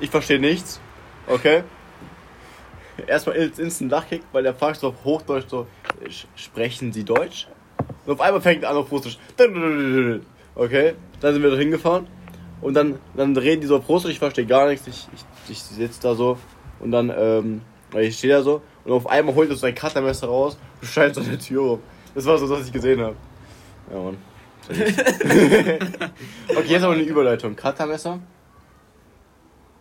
[0.00, 0.80] ich verstehe nichts,
[1.30, 1.62] okay?
[3.06, 5.66] Erstmal ins Instant Lachkick, weil er fragt so auf Hochdeutsch so,
[6.04, 7.48] "Sch- sprechen Sie Deutsch?
[8.04, 9.18] Und auf einmal fängt er an auf Russisch.
[10.54, 12.06] Okay, dann sind wir da hingefahren
[12.60, 15.62] und dann, dann reden die so auf Russisch, ich verstehe gar nichts, ich, ich, ich
[15.62, 16.36] sitze da so
[16.80, 17.62] und dann, ähm,
[17.98, 21.14] ich stehe da so und auf einmal holt er so sein Cuttermesser raus und scheint
[21.14, 21.80] so der Tür rum.
[22.14, 23.16] Das war so, was ich gesehen habe.
[23.90, 24.18] Ja, Mann.
[26.48, 27.56] Okay, jetzt aber eine Überleitung.
[27.56, 28.18] Cuttermesser.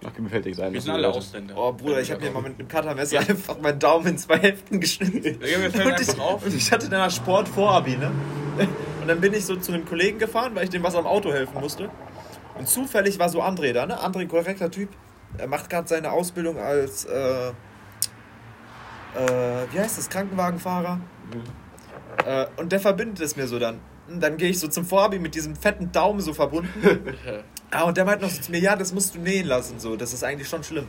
[0.06, 0.72] Okay, mir fällt nichts ein.
[0.72, 1.10] Wir sind alle.
[1.10, 1.56] Ausländer.
[1.58, 4.80] Oh Bruder, ich habe mir mal mit einem Cuttermesser einfach meinen Daumen in zwei Hälften
[4.80, 5.22] geschnitten.
[5.22, 6.46] Digga, mir fällt Und ich, auf.
[6.46, 8.12] und ich hatte danach Sport vor Abi, ne?
[9.02, 11.34] Und dann bin ich so zu einem Kollegen gefahren, weil ich dem was am Auto
[11.34, 11.90] helfen musste.
[12.58, 14.00] Und zufällig war so André da, ne?
[14.00, 14.90] André, korrekter Typ.
[15.38, 17.54] Er macht gerade seine Ausbildung als, äh, äh,
[19.72, 21.02] wie heißt das, Krankenwagenfahrer.
[22.26, 23.80] Äh, und der verbindet es mir so dann.
[24.08, 26.70] Und dann gehe ich so zum Vorabi mit diesem fetten Daumen so verbunden.
[27.72, 29.96] Ah, und der meint noch so zu mir, ja, das musst du nähen lassen, so.
[29.96, 30.88] Das ist eigentlich schon schlimm.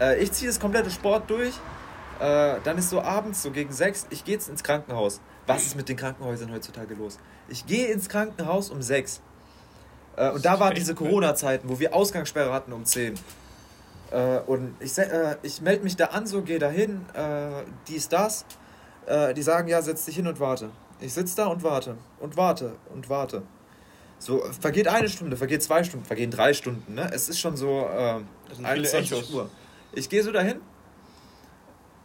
[0.00, 1.54] Äh, ich ziehe das komplette Sport durch.
[2.20, 5.20] Äh, dann ist so abends, so gegen sechs, ich gehe jetzt ins Krankenhaus.
[5.46, 7.18] Was ist mit den Krankenhäusern heutzutage los?
[7.48, 9.20] Ich gehe ins Krankenhaus um sechs.
[10.16, 13.14] Äh, und da waren diese Corona-Zeiten, wo wir Ausgangssperre hatten um 10.
[14.10, 18.08] Äh, und ich, äh, ich melde mich da an, so gehe da hin, äh, dies,
[18.08, 18.44] das.
[19.36, 20.70] Die sagen, ja, setz dich hin und warte.
[20.98, 23.44] Ich sitze da und warte und warte und warte.
[24.18, 26.94] So, vergeht eine Stunde, vergeht zwei Stunden, vergehen drei Stunden.
[26.94, 27.10] Ne?
[27.12, 29.30] Es ist schon so äh, Das sind viele 21 Echos.
[29.30, 29.50] Uhr.
[29.92, 30.60] Ich gehe so dahin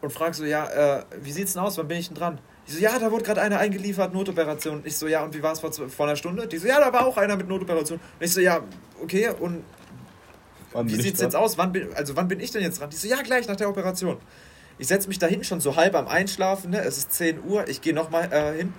[0.02, 2.40] und frage so, ja, äh, wie sieht's denn aus, wann bin ich denn dran?
[2.68, 4.82] Die so, ja, da wurde gerade einer eingeliefert, Notoperation.
[4.84, 6.48] Ich so, ja, und wie war es vor, vor einer Stunde?
[6.48, 8.00] Die so, ja, da war auch einer mit Notoperation.
[8.00, 8.62] Und ich so, ja,
[9.02, 9.64] okay, und
[10.74, 11.58] Wann wie ich sieht's jetzt aus?
[11.58, 12.90] Wann bin, also wann bin ich denn jetzt dran?
[12.90, 14.18] Die so, ja, gleich nach der Operation.
[14.78, 16.82] Ich setze mich da hinten schon so halb am Einschlafen, ne?
[16.82, 18.74] Es ist 10 Uhr, ich gehe nochmal äh, hin.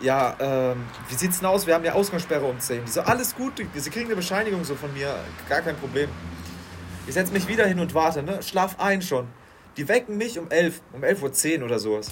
[0.00, 1.66] Ja, ähm, wie sieht's denn aus?
[1.66, 2.84] Wir haben ja Ausgangssperre um 10.
[2.84, 5.14] Die so, alles gut, sie kriegen eine Bescheinigung so von mir,
[5.48, 6.10] gar kein Problem.
[7.06, 8.42] Ich setze mich wieder hin und warte, ne?
[8.42, 9.28] Schlaf ein schon.
[9.76, 12.10] Die wecken mich um 11, um 11.10 Uhr oder sowas.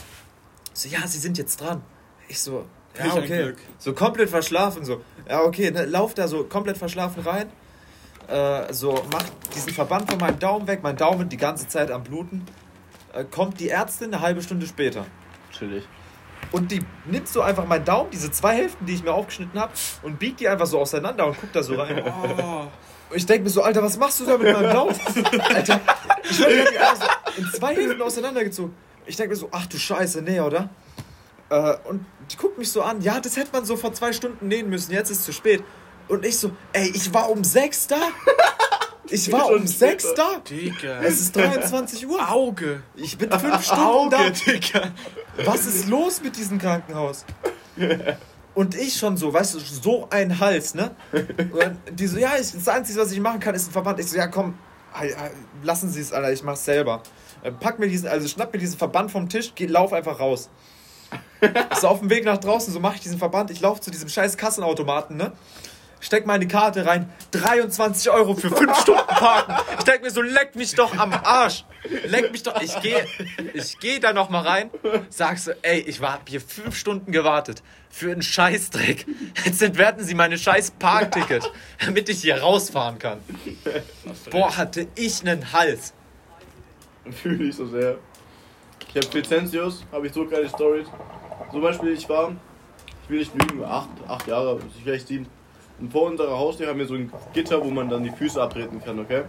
[0.73, 1.83] So, ja, sie sind jetzt dran.
[2.29, 2.65] Ich so,
[2.99, 3.55] ja, okay.
[3.79, 5.03] So komplett verschlafen, so.
[5.29, 7.51] Ja, okay, ne, lauf da so komplett verschlafen rein.
[8.29, 9.25] Äh, so, mach
[9.55, 12.47] diesen Verband von meinem Daumen weg, mein Daumen die ganze Zeit am Bluten.
[13.13, 15.07] Äh, kommt die Ärztin eine halbe Stunde später.
[15.53, 15.87] Chillig.
[16.53, 19.73] Und die nimmt so einfach meinen Daumen, diese zwei Hälften, die ich mir aufgeschnitten habe,
[20.03, 22.03] und biegt die einfach so auseinander und guckt da so rein.
[22.07, 22.67] Oh,
[23.11, 24.95] Und ich denke mir so, Alter, was machst du da mit meinem Daumen?
[25.55, 25.81] Alter,
[26.29, 26.97] ich werde irgendwie einfach
[27.35, 28.75] so in zwei Hälften auseinandergezogen.
[29.07, 30.71] Ich denke mir so, ach du Scheiße, nee, oder?
[31.51, 34.49] Äh, und die guckt mich so an, ja, das hätte man so vor zwei Stunden
[34.49, 35.63] nähen müssen, jetzt ist es zu spät.
[36.09, 37.97] Und ich so, ey, ich war um sechs da?
[39.09, 40.39] Ich war um sechs da?
[40.49, 41.01] Digga.
[41.03, 42.31] Es ist 23 Uhr.
[42.31, 42.83] Auge.
[42.97, 44.31] Ich bin fünf Stunden da.
[44.31, 44.93] Digga.
[45.45, 47.25] Was ist los mit diesem Krankenhaus?
[48.55, 50.95] Und ich schon so, weißt du, so ein Hals, ne?
[51.13, 53.99] Und die so, ja, ich, das Einzige, was ich machen kann, ist ein Verband.
[53.99, 54.55] Ich so, ja, komm,
[55.63, 57.03] lassen Sie es, Alter, ich mach's selber.
[57.43, 60.51] Äh, Pack mir diesen, also schnapp mir diesen Verband vom Tisch, geh, lauf einfach raus.
[61.81, 64.09] So auf dem Weg nach draußen, so mache ich diesen Verband, ich laufe zu diesem
[64.09, 65.33] scheiß Kassenautomaten, ne?
[66.05, 69.55] Steck meine Karte rein, 23 Euro für 5 Stunden parken.
[69.79, 71.65] Ich denk mir so, leck mich doch am Arsch.
[72.05, 72.61] Leck mich doch.
[72.61, 73.07] Ich gehe
[73.55, 74.71] ich geh da noch mal rein,
[75.09, 79.07] sag so, ey, ich war hab hier 5 Stunden gewartet für einen Scheißdreck.
[79.47, 81.51] Jetzt entwerten sie meine scheiß Parkticket,
[81.83, 83.21] damit ich hier rausfahren kann.
[84.31, 85.95] Boah, hatte ich einen Hals.
[87.23, 87.97] Fühle ich so sehr.
[88.91, 90.87] Ich habe Vicentius, habe ich so geile Stories.
[91.51, 92.33] Zum Beispiel, ich war,
[93.05, 95.27] ich will nicht lügen, acht, acht Jahre, vielleicht sieben.
[95.81, 98.83] Und vor unserer Haustür haben wir so ein Gitter, wo man dann die Füße abtreten
[98.83, 99.23] kann, okay?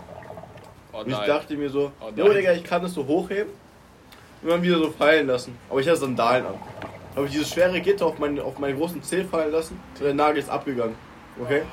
[0.94, 2.32] Oh Und ich dachte mir so, Oh jo.
[2.32, 3.52] Digga, ich kann das so hochheben
[4.42, 5.58] und dann wieder so fallen lassen.
[5.70, 6.54] Aber ich hatte Sandalen an.
[7.16, 10.14] Habe ich dieses schwere Gitter auf meinen, auf meinen großen Zeh fallen lassen und der
[10.14, 10.96] Nagel ist abgegangen.
[11.42, 11.64] Okay?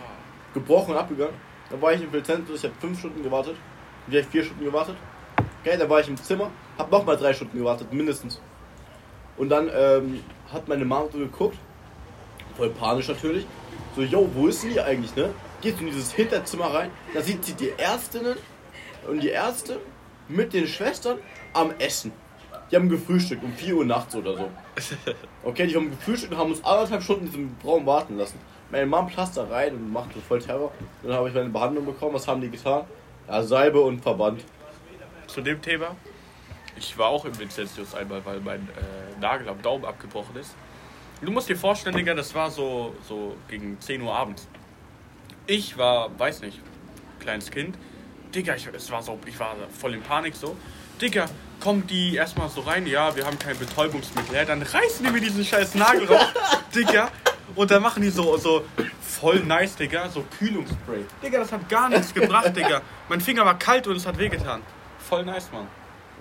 [0.55, 1.35] Gebrochen und abgegangen.
[1.71, 3.57] Dann war ich im Vicentus, ich habe fünf Stunden gewartet.
[4.09, 4.97] Vielleicht vier Stunden gewartet.
[5.65, 8.41] Okay, dann war ich im Zimmer, hab nochmal drei Stunden gewartet, mindestens.
[9.37, 11.57] Und dann ähm, hat meine Mama so geguckt,
[12.57, 13.47] voll panisch natürlich.
[13.95, 15.31] So, yo, wo ist sie eigentlich, ne?
[15.61, 18.37] Geht in dieses Hinterzimmer rein, da sieht sie die Ärztinnen
[19.07, 19.81] und die Ärzte
[20.29, 21.19] mit den Schwestern
[21.53, 22.13] am Essen.
[22.71, 24.51] Die haben gefrühstückt um 4 Uhr nachts oder so.
[25.45, 28.39] Okay, die haben gefrühstückt und haben uns anderthalb Stunden in diesem Raum warten lassen.
[28.71, 30.73] Meine Mom passt da rein und macht so voll Terror.
[31.03, 32.15] Dann habe ich meine Behandlung bekommen.
[32.15, 32.85] Was haben die getan?
[33.29, 34.43] Ja, Salbe und Verband.
[35.27, 35.97] Zu dem Thema.
[36.77, 40.55] Ich war auch im Vincentius einmal, weil mein äh, Nagel am Daumen abgebrochen ist.
[41.23, 44.49] Du musst dir vorstellen, Digga, das war so, so gegen 10 Uhr abends.
[45.47, 46.61] Ich war, weiß nicht,
[47.21, 47.77] kleines Kind.
[48.35, 50.57] Digga, ich, es war so, ich war voll in Panik so.
[51.01, 51.27] Digga,
[51.61, 54.35] kommen die erstmal so rein, ja, wir haben kein Betäubungsmittel.
[54.35, 56.27] Ja, dann reißen die mir diesen scheiß Nagel raus,
[56.75, 57.09] Digga.
[57.55, 58.65] Und dann machen die so, so
[59.01, 61.05] voll nice, Digga, so Kühlungsspray.
[61.23, 62.81] Digga, das hat gar nichts gebracht, Digga.
[63.09, 64.63] Mein Finger war kalt und es hat wehgetan.
[64.99, 65.69] Voll nice, Mann.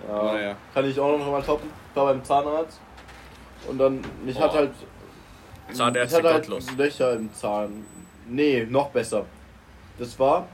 [0.07, 0.55] Ja, Naja.
[0.73, 1.69] Kann ich auch noch mal toppen.
[1.95, 2.79] War beim Zahnarzt.
[3.67, 4.57] Und dann, ich hatte Boah.
[4.57, 4.71] halt.
[5.73, 6.77] Zahnärzte ich hatte halt gottlos.
[6.77, 7.85] Löcher im Zahn.
[8.27, 9.25] Nee, noch besser.
[9.99, 10.47] Das war,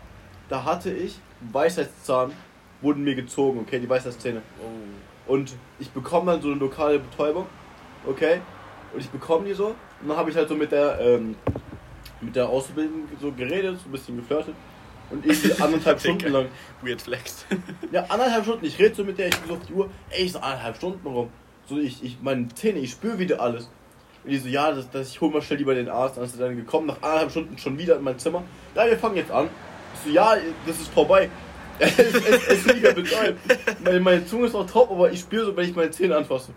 [0.49, 1.19] da hatte ich
[1.51, 2.31] Weisheitszahn,
[2.81, 4.41] wurden mir gezogen, okay, die Weisheitszähne.
[4.61, 5.31] Oh.
[5.31, 7.45] Und ich bekomme dann so eine lokale Betäubung,
[8.05, 8.41] okay?
[8.93, 9.67] Und ich bekomme die so.
[10.01, 11.35] Und dann habe ich halt so mit der, ähm,
[12.21, 14.55] mit der Auszubildenden so geredet, so ein bisschen geflirtet.
[15.09, 16.47] Und irgendwie anderthalb Stunden lang.
[16.81, 17.45] Weird Flex.
[17.91, 18.65] Ja, anderthalb Stunden.
[18.65, 19.89] Ich rede so mit der, ich gucke so auf die Uhr.
[20.09, 21.29] Ey, ich so anderthalb Stunden rum.
[21.67, 23.69] So, ich, ich, meine Zähne, ich spüre wieder alles.
[24.23, 26.17] Und die so, ja, das, das, ich hol mal schnell lieber den Arzt.
[26.17, 28.43] Dann ist er dann gekommen, nach anderthalb Stunden schon wieder in mein Zimmer.
[28.75, 29.49] Ja, wir fangen jetzt an.
[29.93, 31.29] Ich so, ja, das ist vorbei.
[31.79, 33.39] es, es, es ist wieder betäubt.
[33.83, 36.51] Meine, meine Zunge ist noch top, aber ich spüre so, wenn ich meine Zähne anfasse.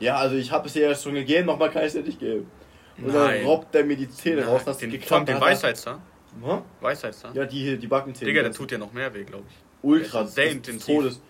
[0.00, 2.50] Ja, also ich habe es ja schon gegeben, nochmal kann ich es ja nicht geben.
[2.98, 3.38] Und Nein.
[3.38, 4.62] dann robbt der mir die Zähne raus.
[4.64, 6.00] Das den, geklappt den er- Weisheitszahn?
[6.42, 6.58] Hä?
[6.80, 7.34] Weisheitszahn?
[7.34, 8.30] Ja, die hier, die Backenzähne.
[8.30, 9.54] Digga, der tut ja noch mehr weh, glaube ich.
[9.82, 10.86] ultra des intensiv.
[10.86, 11.20] Todes.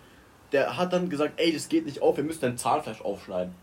[0.51, 3.53] Der hat dann gesagt, ey, das geht nicht auf, wir müssen dein Zahnfleisch aufschneiden.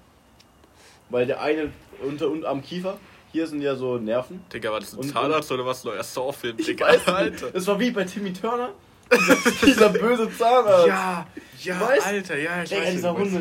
[1.11, 1.71] Weil der eine
[2.03, 2.99] unter und am Kiefer,
[3.33, 4.45] hier sind ja so Nerven.
[4.53, 5.85] Digga, war das ein Und- Zahnarzt oder was?
[5.85, 7.51] Neuer Saw-Film, Digga, weiß Alter.
[7.51, 8.71] Das war wie bei Timmy Turner.
[9.13, 10.87] Dieser, dieser böse Zahnarzt.
[10.87, 11.27] Ja,
[11.63, 12.07] ja, Weißt?
[12.07, 13.17] Alter, ja, ich Digga, weiß dieser.
[13.17, 13.37] Hunde.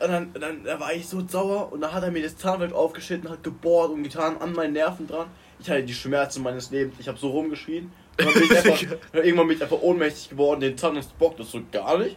[0.00, 2.72] Und dann, dann da war ich so sauer und dann hat er mir das Zahnfleisch
[2.72, 5.26] aufgeschnitten, hat gebohrt und getan an meinen Nerven dran.
[5.60, 6.94] Ich hatte die Schmerzen meines Lebens.
[7.00, 7.90] Ich habe so rumgeschrien.
[8.18, 10.60] Und dann bin ich einfach, dann irgendwann bin ich einfach ohnmächtig geworden.
[10.60, 12.16] Den Zahnarzt bockt das so gar nicht.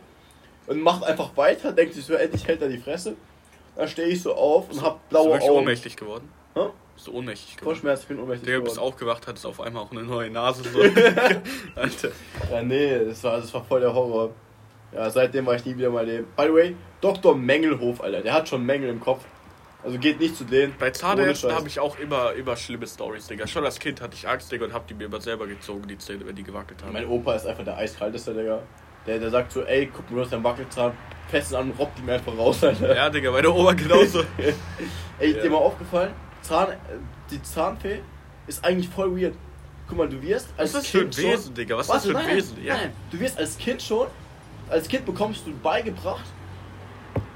[0.68, 3.16] Und macht einfach weiter, denkt sich so, endlich hält er die Fresse.
[3.76, 5.52] Dann stehe ich so auf und hab Bist du blaue Augen.
[5.52, 6.30] ohnmächtig geworden?
[6.54, 6.62] Hä?
[6.96, 7.80] Bist du ohnmächtig Vor geworden?
[7.80, 8.80] Schmerz, ich bin ohnmächtig bist geworden.
[8.80, 10.64] aufgewacht, hattest auf einmal auch eine neue Nase.
[10.64, 10.80] So.
[11.76, 12.12] Alter.
[12.52, 14.32] Ja, nee, das war, das war voll der Horror.
[14.94, 16.28] Ja, seitdem war ich nie wieder meinem Leben.
[16.36, 17.36] By the way, Dr.
[17.36, 19.24] Mengelhof, Alter, der hat schon Mängel im Kopf.
[19.84, 20.76] Also geht nicht zu denen.
[20.78, 23.48] Bei Zahnärzten habe ich auch immer, immer schlimme Stories, Digga.
[23.48, 25.98] Schon als Kind hatte ich Angst, Digga, und hab die mir immer selber gezogen, die
[25.98, 26.94] Zähne, wenn die gewackelt haben.
[26.94, 28.62] Mein Opa ist einfach der eiskalteste, Digga.
[29.08, 30.94] Der, der sagt so, ey, guck mal, du hast deinen Wackelzahn,
[31.28, 32.96] fest an und robbt ihn einfach raus, Alter.
[32.96, 34.24] Ja, Digga, meine Oma genauso.
[35.20, 35.44] Ey, ist Ja.
[35.44, 36.14] dir mal aufgefallen?
[36.42, 36.76] Zahn, äh,
[37.30, 38.02] die Zahnfee
[38.48, 39.36] ist eigentlich voll weird.
[39.88, 41.32] Guck mal, du wirst als Was ist das für ein Kind schon...
[41.32, 41.78] Wesen, Digga?
[41.78, 42.64] Was ist das für ein nein, Wesen?
[42.64, 42.76] Ja.
[42.78, 44.08] Nein, du wirst als Kind schon,
[44.70, 46.26] als Kind bekommst du beigebracht,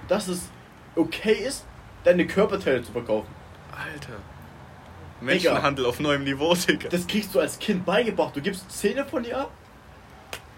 [0.07, 0.49] dass es
[0.95, 1.66] okay ist,
[2.03, 3.28] deine Körperteile zu verkaufen.
[3.72, 4.13] Alter.
[5.22, 6.89] Menschenhandel auf neuem Niveau, Digga.
[6.89, 8.36] Das kriegst du als Kind beigebracht.
[8.36, 9.51] Du gibst Zähne von dir ab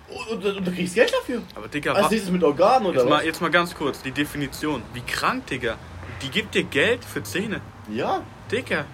[0.09, 1.41] und, und, und du kriegst Geld dafür.
[1.55, 2.11] Aber Digga, Als was?
[2.11, 3.25] nächstes mit Organen oder Jetzt mal, was?
[3.25, 4.81] jetzt mal ganz kurz, die Definition.
[4.93, 5.77] Wie krank, Digga.
[6.21, 7.61] Die gibt dir Geld für Zähne.
[7.89, 8.85] Ja, Digga.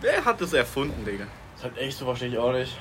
[0.00, 1.26] Wer hat das erfunden, Digga?
[1.56, 2.76] das hat echt so wahrscheinlich auch nicht.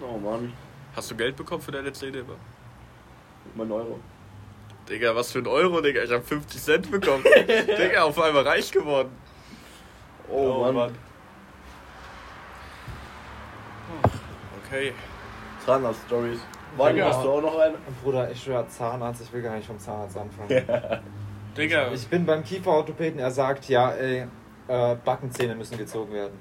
[0.00, 0.52] Oh Mann,
[0.94, 2.18] Hast du Geld bekommen für deine Zähne?
[2.18, 2.36] immer?
[3.54, 3.98] mein Euro.
[4.88, 6.02] Digga, was für ein Euro, Digga?
[6.02, 7.24] Ich hab 50 Cent bekommen.
[7.48, 9.10] Digga, auf einmal reich geworden.
[10.28, 10.94] Oh, Mann.
[14.66, 14.92] Okay.
[15.66, 16.38] Zahnarzt-Stories.
[16.76, 17.08] Warte, Ja.
[17.08, 17.74] hast du auch noch eine?
[18.02, 21.02] Bruder, ich schwör, Zahnarzt, ich will gar nicht vom Zahnarzt anfangen.
[21.56, 24.26] Digga, Ich bin beim Kieferorthopäden, er sagt, ja, ey,
[24.68, 26.38] äh, Backenzähne müssen gezogen werden.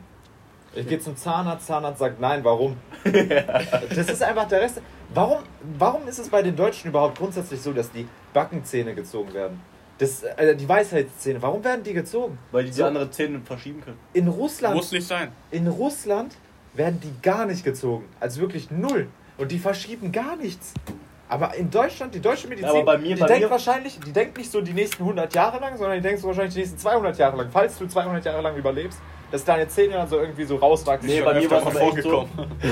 [0.74, 2.76] Ich gehe zum Zahnarzt, Zahnarzt sagt nein, warum?
[3.06, 4.82] das ist einfach der Rest.
[5.14, 5.38] Warum,
[5.78, 9.62] warum ist es bei den Deutschen überhaupt grundsätzlich so, dass die Backenzähne gezogen werden?
[10.00, 12.38] Das, äh, die Weisheitszähne, warum werden die gezogen?
[12.52, 12.86] Weil die die So.
[12.86, 13.98] andere Zähne verschieben können.
[14.12, 15.32] In Russland, muss nicht sein.
[15.52, 16.36] in Russland
[16.76, 18.06] werden die gar nicht gezogen.
[18.20, 19.08] Also wirklich null.
[19.38, 20.74] Und die verschieben gar nichts.
[21.28, 24.52] Aber in Deutschland, die deutsche Medizin, Ja, mir- die denkt mir- wahrscheinlich, die denkt nicht
[24.52, 27.38] so die nächsten 100 Jahre lang, sondern die denkt so wahrscheinlich die nächsten 200 Jahre
[27.38, 27.48] lang.
[27.52, 29.00] Falls du 200 Jahre lang überlebst,
[29.32, 31.10] dass deine Zähne dann so irgendwie so rauswachsen.
[31.10, 31.80] Nee, bei mir war es echt so.
[31.80, 32.30] vorgekommen.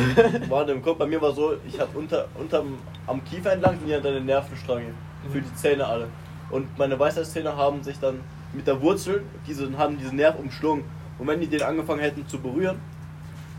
[0.49, 2.77] Warte, im Kopf, bei mir war so, ich hab unter, unterm,
[3.07, 4.93] am Kiefer entlang sind ja deine Nervenstränge.
[5.31, 6.07] Für die Zähne alle.
[6.51, 8.19] Und meine Weisheitszähne haben sich dann
[8.53, 10.83] mit der Wurzel, diese, haben diesen Nerv umschlungen.
[11.17, 12.79] Und wenn die den angefangen hätten zu berühren,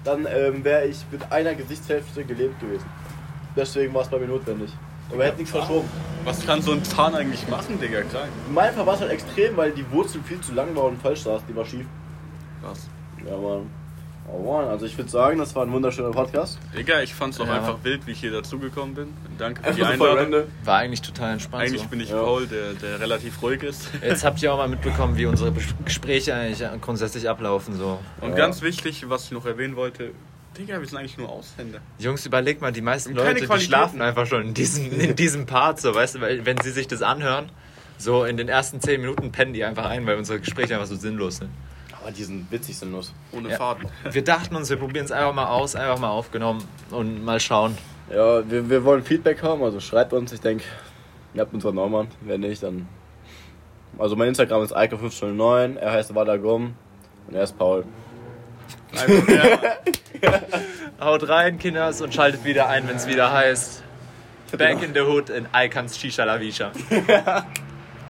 [0.05, 2.87] dann ähm, wäre ich mit einer Gesichtshälfte gelebt gewesen.
[3.57, 4.71] Deswegen war es bei mir notwendig.
[5.11, 5.89] Aber er hätte nichts verschoben.
[6.25, 8.01] Was kann so ein Zahn eigentlich machen, Digga?
[8.03, 8.29] Krank.
[8.49, 11.01] In meinem Fall war es halt extrem, weil die Wurzel viel zu lang war und
[11.01, 11.43] falsch saß.
[11.49, 11.87] Die war schief.
[12.63, 12.89] Was?
[13.27, 13.71] Ja, Mann.
[14.33, 16.59] Oh Mann, also ich würde sagen, das war ein wunderschöner Podcast.
[16.77, 17.55] Digga, ich fand's auch Ja.
[17.55, 19.09] einfach wild, wie ich hier dazugekommen bin.
[19.39, 20.45] Danke für die Einfach Einladung.
[20.65, 21.63] War eigentlich total entspannt.
[21.65, 21.89] Eigentlich so.
[21.89, 22.23] bin ich Ja.
[22.23, 23.91] Paul, der, der relativ ruhig ist.
[24.03, 25.53] Jetzt habt ihr auch mal mitbekommen, wie unsere
[25.85, 27.77] Gespräche eigentlich grundsätzlich ablaufen.
[27.77, 27.99] So.
[28.23, 28.37] Und Ja.
[28.37, 30.13] ganz wichtig, was ich noch erwähnen wollte,
[30.57, 31.81] Digga, wir sind eigentlich nur Ausländer.
[31.99, 35.47] Jungs, überleg mal, die meisten Und Leute, die schlafen einfach schon in diesem, in diesem
[35.47, 37.51] Part, so, weißt du, weil wenn sie sich das anhören,
[37.99, 40.95] so in den ersten 10 Minuten pennen die einfach ein, weil unsere Gespräche einfach so
[40.97, 41.51] sinnlos sind.
[42.05, 43.15] Aber die sind witzig sinnlos.
[43.33, 43.57] Ohne Ja.
[43.57, 43.89] Faden.
[44.11, 47.79] Wir dachten uns, wir probieren es einfach mal aus, einfach mal aufgenommen und mal schauen.
[48.11, 50.65] Ja, wir, wir wollen Feedback haben, also schreibt uns, ich denke,
[51.33, 52.09] ihr habt unseren Norman.
[52.21, 52.87] Wenn nicht, dann.
[53.99, 56.75] Also mein Instagram ist Eike509, er heißt Wadagum
[57.27, 57.87] und er ist Paul.
[61.01, 63.83] Haut rein, Kinders, und schaltet wieder ein, wenn es wieder heißt
[64.59, 66.71] Back in the Hood in Icons Shisha La Visha.